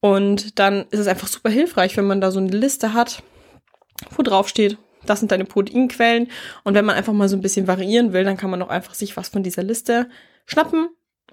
Und 0.00 0.58
dann 0.58 0.86
ist 0.90 1.00
es 1.00 1.08
einfach 1.08 1.28
super 1.28 1.50
hilfreich, 1.50 1.94
wenn 1.98 2.06
man 2.06 2.22
da 2.22 2.30
so 2.30 2.40
eine 2.40 2.56
Liste 2.56 2.94
hat, 2.94 3.22
wo 4.10 4.22
drauf 4.22 4.48
steht, 4.48 4.78
das 5.06 5.20
sind 5.20 5.32
deine 5.32 5.44
Proteinquellen. 5.44 6.28
Und 6.64 6.74
wenn 6.74 6.84
man 6.84 6.96
einfach 6.96 7.12
mal 7.12 7.28
so 7.28 7.36
ein 7.36 7.42
bisschen 7.42 7.66
variieren 7.66 8.12
will, 8.12 8.24
dann 8.24 8.36
kann 8.36 8.50
man 8.50 8.62
auch 8.62 8.68
einfach 8.68 8.94
sich 8.94 9.16
was 9.16 9.28
von 9.28 9.42
dieser 9.42 9.62
Liste 9.62 10.08
schnappen, 10.46 10.88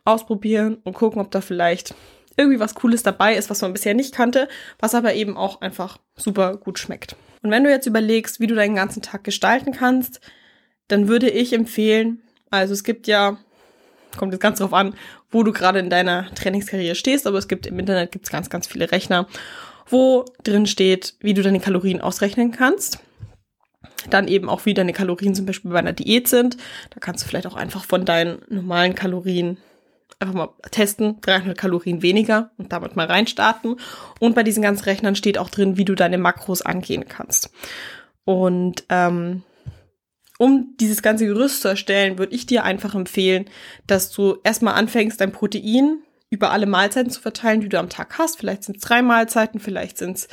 ausprobieren 0.06 0.78
und 0.84 0.94
gucken, 0.94 1.22
ob 1.22 1.32
da 1.32 1.42
vielleicht 1.42 1.94
irgendwie 2.38 2.60
was 2.60 2.76
Cooles 2.76 3.04
dabei 3.04 3.36
ist, 3.36 3.50
was 3.50 3.62
man 3.62 3.74
bisher 3.74 3.94
nicht 3.94 4.16
kannte, 4.16 4.48
was 4.80 4.96
aber 4.96 5.14
eben 5.14 5.36
auch 5.36 5.62
einfach 5.62 6.00
super 6.16 6.56
gut 6.56 6.80
schmeckt. 6.80 7.16
Und 7.42 7.52
wenn 7.52 7.64
du 7.64 7.70
jetzt 7.70 7.86
überlegst, 7.86 8.40
wie 8.40 8.48
du 8.48 8.56
deinen 8.56 8.76
ganzen 8.76 9.02
Tag 9.02 9.24
gestalten 9.24 9.74
kannst, 9.74 10.22
dann 10.88 11.08
würde 11.08 11.30
ich 11.30 11.54
empfehlen, 11.54 12.22
also 12.50 12.74
es 12.74 12.84
gibt 12.84 13.08
ja, 13.08 13.38
kommt 14.18 14.34
jetzt 14.34 14.42
ganz 14.42 14.60
drauf 14.60 14.74
an, 14.74 14.96
wo 15.30 15.44
du 15.44 15.52
gerade 15.52 15.80
in 15.80 15.90
deiner 15.90 16.34
Trainingskarriere 16.34 16.96
stehst, 16.96 17.28
aber 17.28 17.38
es 17.38 17.48
gibt 17.48 17.68
im 17.68 17.78
Internet 17.78 18.12
gibt's 18.12 18.32
ganz, 18.32 18.50
ganz 18.50 18.68
viele 18.68 18.92
Rechner, 18.92 19.28
wo 19.90 20.26
drin 20.44 20.66
steht, 20.66 21.16
wie 21.20 21.34
du 21.34 21.42
deine 21.42 21.60
Kalorien 21.60 22.02
ausrechnen 22.02 22.52
kannst. 22.52 23.00
Dann 24.10 24.28
eben 24.28 24.48
auch, 24.48 24.66
wie 24.66 24.74
deine 24.74 24.94
Kalorien 24.94 25.36
zum 25.36 25.46
Beispiel 25.46 25.72
bei 25.72 25.80
einer 25.80 25.94
Diät 25.94 26.28
sind. 26.28 26.58
Da 26.92 27.00
kannst 27.00 27.24
du 27.24 27.28
vielleicht 27.28 27.48
auch 27.48 27.56
einfach 27.56 27.84
von 27.84 28.06
deinen 28.06 28.42
normalen 28.50 28.96
Kalorien 28.96 29.58
einfach 30.20 30.36
mal 30.36 30.50
testen, 30.72 31.20
300 31.22 31.58
Kalorien 31.58 32.02
weniger 32.02 32.52
und 32.58 32.72
damit 32.72 32.96
mal 32.96 33.08
reinstarten. 33.08 33.76
Und 34.20 34.36
bei 34.36 34.44
diesen 34.44 34.64
ganzen 34.64 34.84
Rechnern 34.84 35.16
steht 35.16 35.38
auch 35.38 35.50
drin, 35.50 35.78
wie 35.78 35.86
du 35.86 35.96
deine 35.96 36.18
Makros 36.18 36.62
angehen 36.62 37.08
kannst. 37.08 37.52
Und 38.26 38.84
ähm, 38.90 39.44
um 40.38 40.76
dieses 40.80 41.02
ganze 41.02 41.26
Gerüst 41.26 41.62
zu 41.62 41.68
erstellen, 41.68 42.18
würde 42.18 42.34
ich 42.34 42.46
dir 42.46 42.64
einfach 42.64 42.96
empfehlen, 42.96 43.46
dass 43.88 44.12
du 44.12 44.38
erstmal 44.44 44.76
anfängst, 44.76 45.20
dein 45.20 45.32
Protein 45.32 46.00
über 46.30 46.52
alle 46.52 46.66
Mahlzeiten 46.66 47.12
zu 47.12 47.22
verteilen, 47.22 47.62
die 47.62 47.70
du 47.70 47.80
am 47.80 47.90
Tag 47.90 48.18
hast. 48.18 48.38
Vielleicht 48.38 48.64
sind 48.64 48.78
es 48.78 48.84
drei 48.84 49.02
Mahlzeiten, 49.02 49.60
vielleicht 49.60 49.98
sind 49.98 50.18
es 50.18 50.28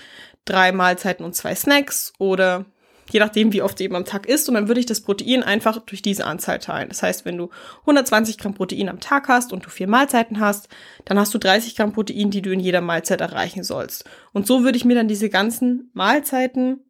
drei 0.44 0.72
Mahlzeiten 0.72 1.24
und 1.24 1.34
zwei 1.34 1.54
Snacks 1.54 2.12
oder 2.18 2.66
je 3.10 3.20
nachdem, 3.20 3.52
wie 3.52 3.62
oft 3.62 3.78
du 3.78 3.84
eben 3.84 3.96
am 3.96 4.04
Tag 4.04 4.26
isst. 4.26 4.48
Und 4.48 4.54
dann 4.54 4.68
würde 4.68 4.80
ich 4.80 4.86
das 4.86 5.00
Protein 5.00 5.42
einfach 5.42 5.78
durch 5.78 6.02
diese 6.02 6.24
Anzahl 6.24 6.58
teilen. 6.58 6.88
Das 6.88 7.02
heißt, 7.02 7.24
wenn 7.24 7.36
du 7.36 7.50
120 7.82 8.38
Gramm 8.38 8.54
Protein 8.54 8.88
am 8.88 9.00
Tag 9.00 9.28
hast 9.28 9.52
und 9.52 9.64
du 9.64 9.70
vier 9.70 9.88
Mahlzeiten 9.88 10.40
hast, 10.40 10.68
dann 11.04 11.18
hast 11.18 11.32
du 11.32 11.38
30 11.38 11.76
Gramm 11.76 11.92
Protein, 11.92 12.30
die 12.30 12.42
du 12.42 12.52
in 12.52 12.60
jeder 12.60 12.80
Mahlzeit 12.80 13.20
erreichen 13.20 13.64
sollst. 13.64 14.04
Und 14.32 14.46
so 14.46 14.64
würde 14.64 14.76
ich 14.76 14.84
mir 14.84 14.96
dann 14.96 15.08
diese 15.08 15.30
ganzen 15.30 15.90
Mahlzeiten 15.94 16.80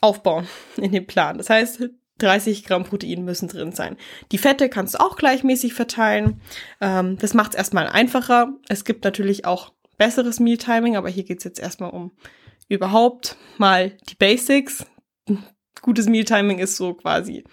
aufbauen 0.00 0.46
in 0.76 0.92
dem 0.92 1.06
Plan. 1.06 1.38
Das 1.38 1.50
heißt, 1.50 1.88
30 2.18 2.64
Gramm 2.64 2.84
Protein 2.84 3.24
müssen 3.24 3.48
drin 3.48 3.72
sein. 3.72 3.96
Die 4.32 4.38
Fette 4.38 4.68
kannst 4.68 4.94
du 4.94 5.00
auch 5.00 5.16
gleichmäßig 5.16 5.74
verteilen. 5.74 6.40
Ähm, 6.80 7.18
das 7.18 7.34
macht 7.34 7.52
es 7.52 7.58
erstmal 7.58 7.86
einfacher. 7.86 8.54
Es 8.68 8.84
gibt 8.84 9.04
natürlich 9.04 9.44
auch 9.44 9.72
besseres 9.98 10.40
Meal 10.40 10.58
Timing, 10.58 10.96
aber 10.96 11.08
hier 11.08 11.24
geht 11.24 11.38
es 11.38 11.44
jetzt 11.44 11.58
erstmal 11.58 11.90
um 11.90 12.12
überhaupt 12.68 13.36
mal 13.58 13.92
die 14.08 14.14
Basics 14.14 14.84
gutes 15.86 16.08
Mealtiming 16.08 16.58
ist 16.58 16.76
so 16.76 16.94
quasi, 16.94 17.44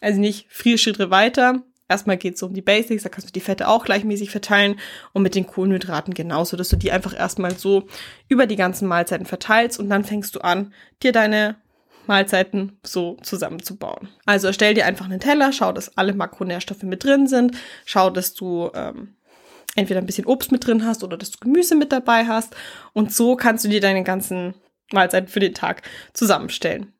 also 0.00 0.20
nicht 0.20 0.46
vier 0.50 0.76
Schritte 0.76 1.10
weiter. 1.10 1.62
Erstmal 1.88 2.18
geht 2.18 2.34
es 2.34 2.42
um 2.42 2.52
die 2.52 2.60
Basics, 2.60 3.04
da 3.04 3.08
kannst 3.08 3.28
du 3.28 3.32
die 3.32 3.40
Fette 3.40 3.66
auch 3.66 3.84
gleichmäßig 3.84 4.30
verteilen 4.30 4.78
und 5.14 5.22
mit 5.22 5.34
den 5.34 5.46
Kohlenhydraten 5.46 6.12
genauso, 6.12 6.58
dass 6.58 6.68
du 6.68 6.76
die 6.76 6.92
einfach 6.92 7.16
erstmal 7.16 7.56
so 7.56 7.86
über 8.28 8.46
die 8.46 8.56
ganzen 8.56 8.88
Mahlzeiten 8.88 9.24
verteilst 9.24 9.78
und 9.78 9.88
dann 9.88 10.04
fängst 10.04 10.34
du 10.34 10.40
an, 10.40 10.74
dir 11.02 11.12
deine 11.12 11.56
Mahlzeiten 12.08 12.78
so 12.84 13.16
zusammenzubauen. 13.22 14.08
Also 14.26 14.46
erstell 14.46 14.74
dir 14.74 14.86
einfach 14.86 15.04
einen 15.04 15.20
Teller, 15.20 15.52
schau, 15.52 15.72
dass 15.72 15.96
alle 15.96 16.14
Makronährstoffe 16.14 16.82
mit 16.82 17.04
drin 17.04 17.26
sind, 17.26 17.56
schau, 17.84 18.10
dass 18.10 18.34
du 18.34 18.70
ähm, 18.74 19.14
entweder 19.76 20.00
ein 20.00 20.06
bisschen 20.06 20.26
Obst 20.26 20.50
mit 20.50 20.66
drin 20.66 20.84
hast 20.84 21.04
oder 21.04 21.16
dass 21.16 21.30
du 21.30 21.38
Gemüse 21.38 21.76
mit 21.76 21.92
dabei 21.92 22.26
hast 22.26 22.56
und 22.92 23.12
so 23.12 23.36
kannst 23.36 23.64
du 23.64 23.68
dir 23.68 23.80
deine 23.80 24.02
ganzen 24.02 24.54
Mahlzeiten 24.92 25.28
für 25.28 25.40
den 25.40 25.54
Tag 25.54 25.82
zusammenstellen. 26.14 26.92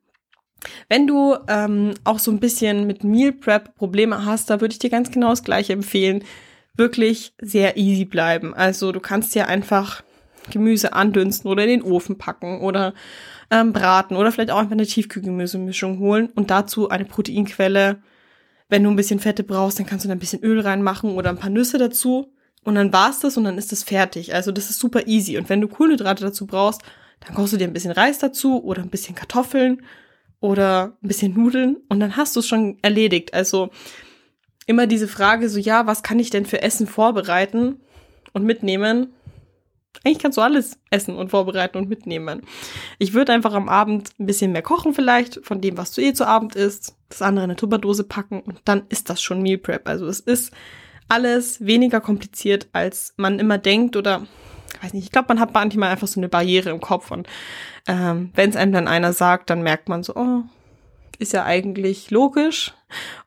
Wenn 0.87 1.07
du 1.07 1.35
ähm, 1.47 1.93
auch 2.03 2.19
so 2.19 2.31
ein 2.31 2.39
bisschen 2.39 2.85
mit 2.85 3.03
Meal 3.03 3.31
Prep 3.31 3.75
Probleme 3.75 4.25
hast, 4.25 4.49
da 4.49 4.61
würde 4.61 4.73
ich 4.73 4.79
dir 4.79 4.89
ganz 4.89 5.11
genau 5.11 5.29
das 5.29 5.43
gleiche 5.43 5.73
empfehlen. 5.73 6.23
Wirklich 6.75 7.33
sehr 7.41 7.77
easy 7.77 8.05
bleiben. 8.05 8.53
Also 8.53 8.91
du 8.91 8.99
kannst 8.99 9.33
dir 9.35 9.47
einfach 9.47 10.03
Gemüse 10.49 10.93
andünsten 10.93 11.49
oder 11.49 11.63
in 11.63 11.69
den 11.69 11.81
Ofen 11.81 12.17
packen 12.17 12.61
oder 12.61 12.93
ähm, 13.51 13.73
braten 13.73 14.15
oder 14.15 14.31
vielleicht 14.31 14.51
auch 14.51 14.57
einfach 14.57 14.73
eine 14.73 14.85
Tiefkühlgemüsemischung 14.85 15.99
holen 15.99 16.29
und 16.35 16.51
dazu 16.51 16.89
eine 16.89 17.05
Proteinquelle. 17.05 18.01
Wenn 18.67 18.83
du 18.83 18.89
ein 18.89 18.95
bisschen 18.95 19.19
Fette 19.19 19.43
brauchst, 19.43 19.79
dann 19.79 19.85
kannst 19.85 20.05
du 20.05 20.09
da 20.09 20.15
ein 20.15 20.19
bisschen 20.19 20.43
Öl 20.43 20.59
reinmachen 20.59 21.11
oder 21.11 21.29
ein 21.29 21.39
paar 21.39 21.49
Nüsse 21.49 21.77
dazu 21.77 22.31
und 22.63 22.75
dann 22.75 22.93
war's 22.93 23.19
das 23.19 23.37
und 23.37 23.45
dann 23.45 23.57
ist 23.57 23.71
das 23.71 23.83
fertig. 23.83 24.33
Also 24.33 24.51
das 24.51 24.69
ist 24.69 24.79
super 24.79 25.07
easy. 25.07 25.37
Und 25.37 25.49
wenn 25.49 25.61
du 25.61 25.67
Kohlenhydrate 25.67 26.23
dazu 26.23 26.45
brauchst, 26.45 26.81
dann 27.19 27.33
kochst 27.33 27.53
du 27.53 27.57
dir 27.57 27.67
ein 27.67 27.73
bisschen 27.73 27.91
Reis 27.91 28.19
dazu 28.19 28.63
oder 28.63 28.81
ein 28.81 28.89
bisschen 28.89 29.15
Kartoffeln 29.15 29.81
oder 30.39 30.97
ein 31.03 31.07
bisschen 31.07 31.33
Nudeln 31.33 31.77
und 31.89 31.99
dann 31.99 32.15
hast 32.15 32.35
du 32.35 32.39
es 32.39 32.47
schon 32.47 32.77
erledigt. 32.81 33.33
Also 33.33 33.69
immer 34.67 34.87
diese 34.87 35.07
Frage 35.07 35.49
so, 35.49 35.59
ja, 35.59 35.87
was 35.87 36.03
kann 36.03 36.19
ich 36.19 36.29
denn 36.29 36.45
für 36.45 36.61
Essen 36.61 36.87
vorbereiten 36.87 37.79
und 38.33 38.45
mitnehmen? 38.45 39.13
Eigentlich 40.03 40.19
kannst 40.19 40.37
du 40.37 40.41
alles 40.41 40.79
essen 40.89 41.15
und 41.15 41.29
vorbereiten 41.29 41.77
und 41.77 41.89
mitnehmen. 41.89 42.41
Ich 42.99 43.13
würde 43.13 43.33
einfach 43.33 43.53
am 43.53 43.67
Abend 43.67 44.11
ein 44.19 44.25
bisschen 44.25 44.51
mehr 44.51 44.61
kochen 44.61 44.93
vielleicht 44.93 45.45
von 45.45 45.61
dem, 45.61 45.77
was 45.77 45.91
du 45.91 46.01
eh 46.01 46.13
zu 46.13 46.25
Abend 46.25 46.55
isst, 46.55 46.95
das 47.09 47.21
andere 47.21 47.45
in 47.45 47.51
eine 47.51 47.57
Tupperdose 47.57 48.03
packen 48.05 48.39
und 48.41 48.61
dann 48.65 48.83
ist 48.89 49.09
das 49.09 49.21
schon 49.21 49.41
Meal 49.41 49.57
Prep. 49.57 49.87
Also 49.87 50.07
es 50.07 50.19
ist 50.19 50.53
alles 51.09 51.65
weniger 51.65 51.99
kompliziert, 51.99 52.67
als 52.71 53.13
man 53.17 53.39
immer 53.39 53.57
denkt 53.57 53.95
oder 53.95 54.25
ich 54.75 54.83
weiß 54.83 54.93
nicht, 54.93 55.05
ich 55.05 55.11
glaube, 55.11 55.29
man 55.29 55.39
hat 55.39 55.53
manchmal 55.53 55.89
einfach 55.89 56.07
so 56.07 56.19
eine 56.19 56.29
Barriere 56.29 56.69
im 56.69 56.79
Kopf 56.79 57.11
und 57.11 57.27
ähm, 57.87 58.29
wenn 58.35 58.49
es 58.49 58.55
einem 58.55 58.71
dann 58.71 58.87
einer 58.87 59.11
sagt, 59.11 59.49
dann 59.49 59.63
merkt 59.63 59.89
man 59.89 60.03
so, 60.03 60.15
oh, 60.15 60.43
ist 61.17 61.33
ja 61.33 61.43
eigentlich 61.43 62.11
logisch 62.11 62.73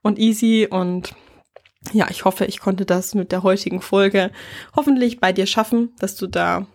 und 0.01 0.19
easy 0.19 0.67
und 0.71 1.15
ja, 1.92 2.09
ich 2.11 2.25
hoffe, 2.25 2.45
ich 2.45 2.61
konnte 2.61 2.87
das 2.87 3.14
mit 3.14 3.33
der 3.33 3.42
heutigen 3.42 3.81
Folge 3.81 4.31
hoffentlich 4.77 5.18
bei 5.18 5.33
dir 5.33 5.47
schaffen, 5.47 5.95
dass 5.99 6.14
du 6.16 6.27
da 6.27 6.66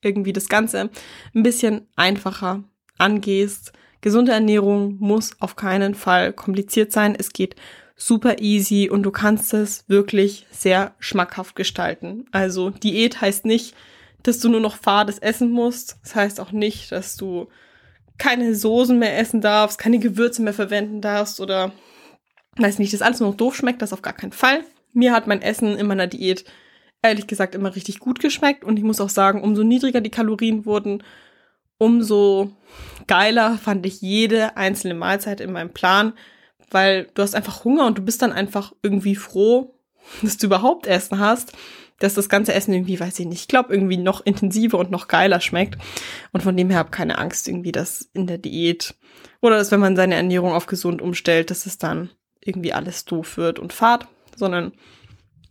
irgendwie 0.00 0.32
das 0.32 0.48
Ganze 0.48 0.90
ein 1.34 1.42
bisschen 1.42 1.88
einfacher 1.96 2.62
angehst. 2.98 3.72
Gesunde 4.00 4.32
Ernährung 4.32 4.96
muss 4.98 5.32
auf 5.40 5.56
keinen 5.56 5.94
Fall 5.94 6.32
kompliziert 6.32 6.92
sein. 6.92 7.16
Es 7.18 7.32
geht 7.32 7.56
super 7.96 8.38
easy 8.38 8.88
und 8.90 9.02
du 9.02 9.10
kannst 9.10 9.52
es 9.54 9.84
wirklich 9.88 10.46
sehr 10.50 10.94
schmackhaft 10.98 11.56
gestalten. 11.56 12.26
Also 12.30 12.70
Diät 12.70 13.20
heißt 13.20 13.46
nicht, 13.46 13.74
dass 14.22 14.38
du 14.38 14.48
nur 14.48 14.60
noch 14.60 14.76
fades 14.76 15.18
essen 15.18 15.50
musst. 15.50 15.98
Das 16.02 16.14
heißt 16.14 16.40
auch 16.40 16.52
nicht, 16.52 16.92
dass 16.92 17.16
du 17.16 17.48
keine 18.18 18.54
Soßen 18.54 18.98
mehr 18.98 19.18
essen 19.18 19.40
darfst, 19.40 19.78
keine 19.78 19.98
Gewürze 19.98 20.42
mehr 20.42 20.54
verwenden 20.54 21.00
darfst 21.00 21.40
oder 21.40 21.72
weiß 22.56 22.78
nicht, 22.78 22.92
dass 22.92 23.02
alles 23.02 23.20
nur 23.20 23.30
noch 23.30 23.36
doof 23.36 23.54
schmeckt, 23.56 23.82
das 23.82 23.92
auf 23.92 24.02
gar 24.02 24.14
keinen 24.14 24.32
Fall. 24.32 24.64
Mir 24.92 25.12
hat 25.12 25.26
mein 25.26 25.42
Essen 25.42 25.76
in 25.76 25.86
meiner 25.86 26.06
Diät 26.06 26.44
ehrlich 27.02 27.26
gesagt 27.26 27.54
immer 27.54 27.74
richtig 27.74 28.00
gut 28.00 28.20
geschmeckt 28.20 28.64
und 28.64 28.78
ich 28.78 28.84
muss 28.84 29.00
auch 29.00 29.08
sagen, 29.08 29.42
umso 29.42 29.62
niedriger 29.62 30.00
die 30.00 30.10
Kalorien 30.10 30.64
wurden, 30.64 31.02
umso 31.78 32.52
geiler 33.06 33.58
fand 33.58 33.86
ich 33.86 34.00
jede 34.00 34.56
einzelne 34.56 34.94
Mahlzeit 34.94 35.40
in 35.40 35.52
meinem 35.52 35.70
Plan, 35.70 36.14
weil 36.70 37.08
du 37.14 37.22
hast 37.22 37.34
einfach 37.34 37.64
Hunger 37.64 37.86
und 37.86 37.98
du 37.98 38.02
bist 38.02 38.22
dann 38.22 38.32
einfach 38.32 38.72
irgendwie 38.82 39.16
froh, 39.16 39.74
dass 40.22 40.38
du 40.38 40.46
überhaupt 40.46 40.86
Essen 40.86 41.18
hast, 41.18 41.52
dass 41.98 42.14
das 42.14 42.28
ganze 42.28 42.52
Essen 42.52 42.74
irgendwie, 42.74 43.00
weiß 43.00 43.18
ich 43.18 43.26
nicht, 43.26 43.42
ich 43.42 43.48
glaube, 43.48 43.72
irgendwie 43.72 43.96
noch 43.96 44.24
intensiver 44.24 44.78
und 44.78 44.90
noch 44.90 45.08
geiler 45.08 45.40
schmeckt. 45.40 45.78
Und 46.32 46.42
von 46.42 46.56
dem 46.56 46.68
her 46.68 46.78
habe 46.78 46.90
keine 46.90 47.18
Angst 47.18 47.48
irgendwie, 47.48 47.72
dass 47.72 48.02
in 48.12 48.26
der 48.26 48.38
Diät 48.38 48.94
oder 49.40 49.56
dass 49.56 49.70
wenn 49.70 49.80
man 49.80 49.96
seine 49.96 50.14
Ernährung 50.14 50.52
auf 50.52 50.66
gesund 50.66 51.00
umstellt, 51.00 51.50
dass 51.50 51.66
es 51.66 51.78
dann 51.78 52.10
irgendwie 52.46 52.72
alles 52.72 53.04
doof 53.04 53.36
wird 53.36 53.58
und 53.58 53.72
fad, 53.72 54.06
sondern 54.36 54.72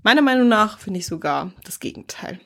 meiner 0.03 0.21
Meinung 0.21 0.47
nach 0.47 0.79
finde 0.79 0.99
ich 0.99 1.07
sogar 1.07 1.51
das 1.63 1.79
Gegenteil. 1.79 2.39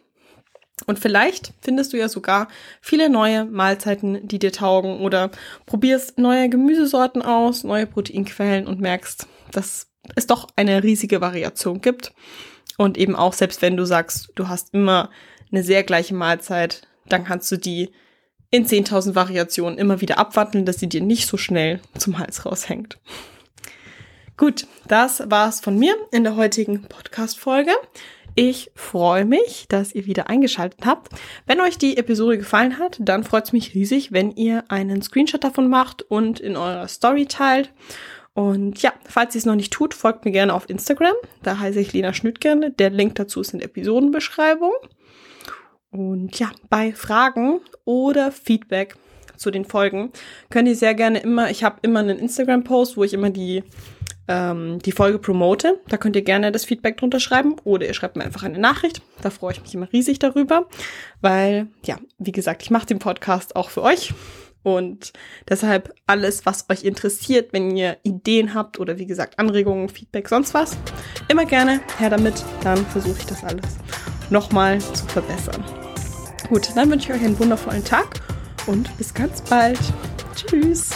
Und 0.86 1.00
vielleicht 1.00 1.54
findest 1.62 1.94
du 1.94 1.98
ja 1.98 2.08
sogar 2.08 2.48
viele 2.82 3.10
neue 3.10 3.46
Mahlzeiten, 3.46 4.28
die 4.28 4.40
dir 4.40 4.52
taugen 4.52 5.02
oder 5.02 5.30
probierst 5.66 6.18
neue 6.18 6.50
Gemüsesorten 6.50 7.22
aus, 7.22 7.64
neue 7.64 7.86
Proteinquellen 7.86 8.66
und 8.66 8.80
merkst, 8.80 9.28
dass 9.52 9.88
es 10.16 10.28
doch 10.28 10.48
eine 10.56 10.84
riesige 10.84 11.22
Variation 11.22 11.82
gibt. 11.82 12.14
Und 12.78 12.98
eben 12.98 13.16
auch, 13.16 13.34
selbst 13.34 13.62
wenn 13.62 13.76
du 13.76 13.86
sagst, 13.86 14.32
du 14.36 14.48
hast 14.48 14.74
immer 14.74 15.10
eine 15.52 15.64
sehr 15.64 15.84
gleiche 15.84 16.16
Mahlzeit, 16.16 16.88
dann 17.08 17.26
kannst 17.26 17.52
du 17.52 17.58
die 17.58 17.92
in 18.52 18.66
10.000 18.66 19.16
Variationen 19.16 19.78
immer 19.78 20.02
wieder 20.02 20.18
abwandeln, 20.18 20.66
dass 20.66 20.80
sie 20.80 20.90
dir 20.90 21.02
nicht 21.02 21.28
so 21.28 21.38
schnell 21.38 21.82
zum 21.98 22.18
Hals 22.18 22.46
raushängt. 22.46 22.98
Gut, 24.39 24.67
das 24.88 25.30
war's 25.30 25.60
von 25.60 25.78
mir 25.78 25.97
in 26.13 26.23
der 26.23 26.38
heutigen 26.38 26.84
Podcast-Folge. 26.84 27.73
Ich 28.36 28.71
freue 28.73 29.25
mich, 29.25 29.65
dass 29.67 29.93
ihr 29.93 30.06
wieder 30.06 30.30
eingeschaltet 30.30 30.86
habt. 30.86 31.12
Wenn 31.45 31.60
euch 31.60 31.78
die 31.78 31.97
Episode 31.97 32.38
gefallen 32.38 32.80
hat, 32.80 32.99
dann 33.02 33.25
freut 33.25 33.43
es 33.43 33.52
mich 33.52 33.75
riesig, 33.75 34.13
wenn 34.13 34.32
ihr 34.32 34.63
einen 34.69 35.02
Screenshot 35.02 35.43
davon 35.43 35.67
macht 35.67 36.04
und 36.04 36.39
in 36.39 36.56
eurer 36.56 36.88
Story 36.88 37.25
teilt. 37.25 37.73
Und 38.34 38.82
ja, 38.82 38.93
falls 39.04 39.36
ihr 39.36 39.39
es 39.39 39.45
noch 39.45 39.56
nicht 39.56 39.73
tut, 39.73 39.93
folgt 39.93 40.23
mir 40.23 40.32
gerne 40.32 40.54
auf 40.54 40.69
Instagram. 40.69 41.15
Da 41.43 41.60
heiße 41.60 41.82
ich 41.82 41.91
Lena 41.91 42.13
Schnüttgerne. 42.13 42.71
Der 42.71 42.91
Link 42.91 43.15
dazu 43.15 43.41
ist 43.41 43.52
in 43.52 43.60
der 43.60 43.67
Episodenbeschreibung. 43.67 44.71
Und 45.91 46.39
ja, 46.39 46.49
bei 46.69 46.93
Fragen 46.93 47.60
oder 47.84 48.32
Feedback 48.32 48.95
zu 49.36 49.52
den 49.52 49.65
Folgen 49.65 50.12
könnt 50.49 50.69
ihr 50.69 50.75
sehr 50.75 50.93
gerne 50.93 51.19
immer, 51.19 51.49
ich 51.49 51.65
habe 51.65 51.80
immer 51.82 51.99
einen 51.99 52.19
Instagram-Post, 52.19 52.95
wo 52.95 53.04
ich 53.04 53.13
immer 53.13 53.32
die, 53.32 53.63
ähm, 54.30 54.80
die 54.80 54.92
Folge 54.94 55.20
promote. 55.20 55.82
Da 55.89 55.98
könnt 55.98 56.15
ihr 56.15 56.22
gerne 56.22 56.52
das 56.54 56.63
Feedback 56.63 56.98
drunter 56.98 57.20
schreiben 57.20 57.56
oder 57.65 57.86
ihr 57.86 57.94
schreibt 57.94 58.15
mir 58.15 58.24
einfach 58.24 58.44
eine 58.44 58.60
Nachricht. 58.60 59.02
Da 59.22 59.32
freue 59.32 59.54
ich 59.54 59.62
mich 59.62 59.74
immer 59.74 59.92
riesig 59.92 60.20
darüber, 60.20 60.68
weil, 61.20 61.68
ja, 61.84 61.98
wie 62.20 62.32
gesagt, 62.32 62.62
ich 62.62 62.70
mache 62.70 62.86
den 62.86 63.00
Podcast 63.00 63.56
auch 63.56 63.72
für 63.72 63.82
euch 63.82 64.13
und 64.62 65.13
deshalb 65.50 65.94
alles, 66.06 66.46
was 66.46 66.70
euch 66.70 66.84
interessiert, 66.84 67.54
wenn 67.54 67.76
ihr 67.76 67.98
Ideen 68.04 68.54
habt 68.54 68.80
oder 68.80 69.00
wie 69.00 69.08
gesagt 69.08 69.39
Anregungen, 69.39 69.89
Feedback, 69.89 70.30
sonst 70.30 70.54
was, 70.54 70.78
immer 71.28 71.46
gerne 71.46 71.82
her 71.98 72.12
damit. 72.12 72.46
Dann 72.63 72.86
versuche 72.86 73.18
ich 73.18 73.26
das 73.26 73.44
alles 73.44 73.78
nochmal 74.30 74.80
zu 74.80 75.06
verbessern. 75.08 75.63
Gut, 76.50 76.70
dann 76.76 76.89
wünsche 76.92 77.12
ich 77.12 77.20
euch 77.20 77.26
einen 77.26 77.39
wundervollen 77.39 77.84
Tag 77.84 78.22
und 78.68 78.96
bis 78.98 79.13
ganz 79.13 79.42
bald. 79.42 79.80
Tschüss. 80.36 80.92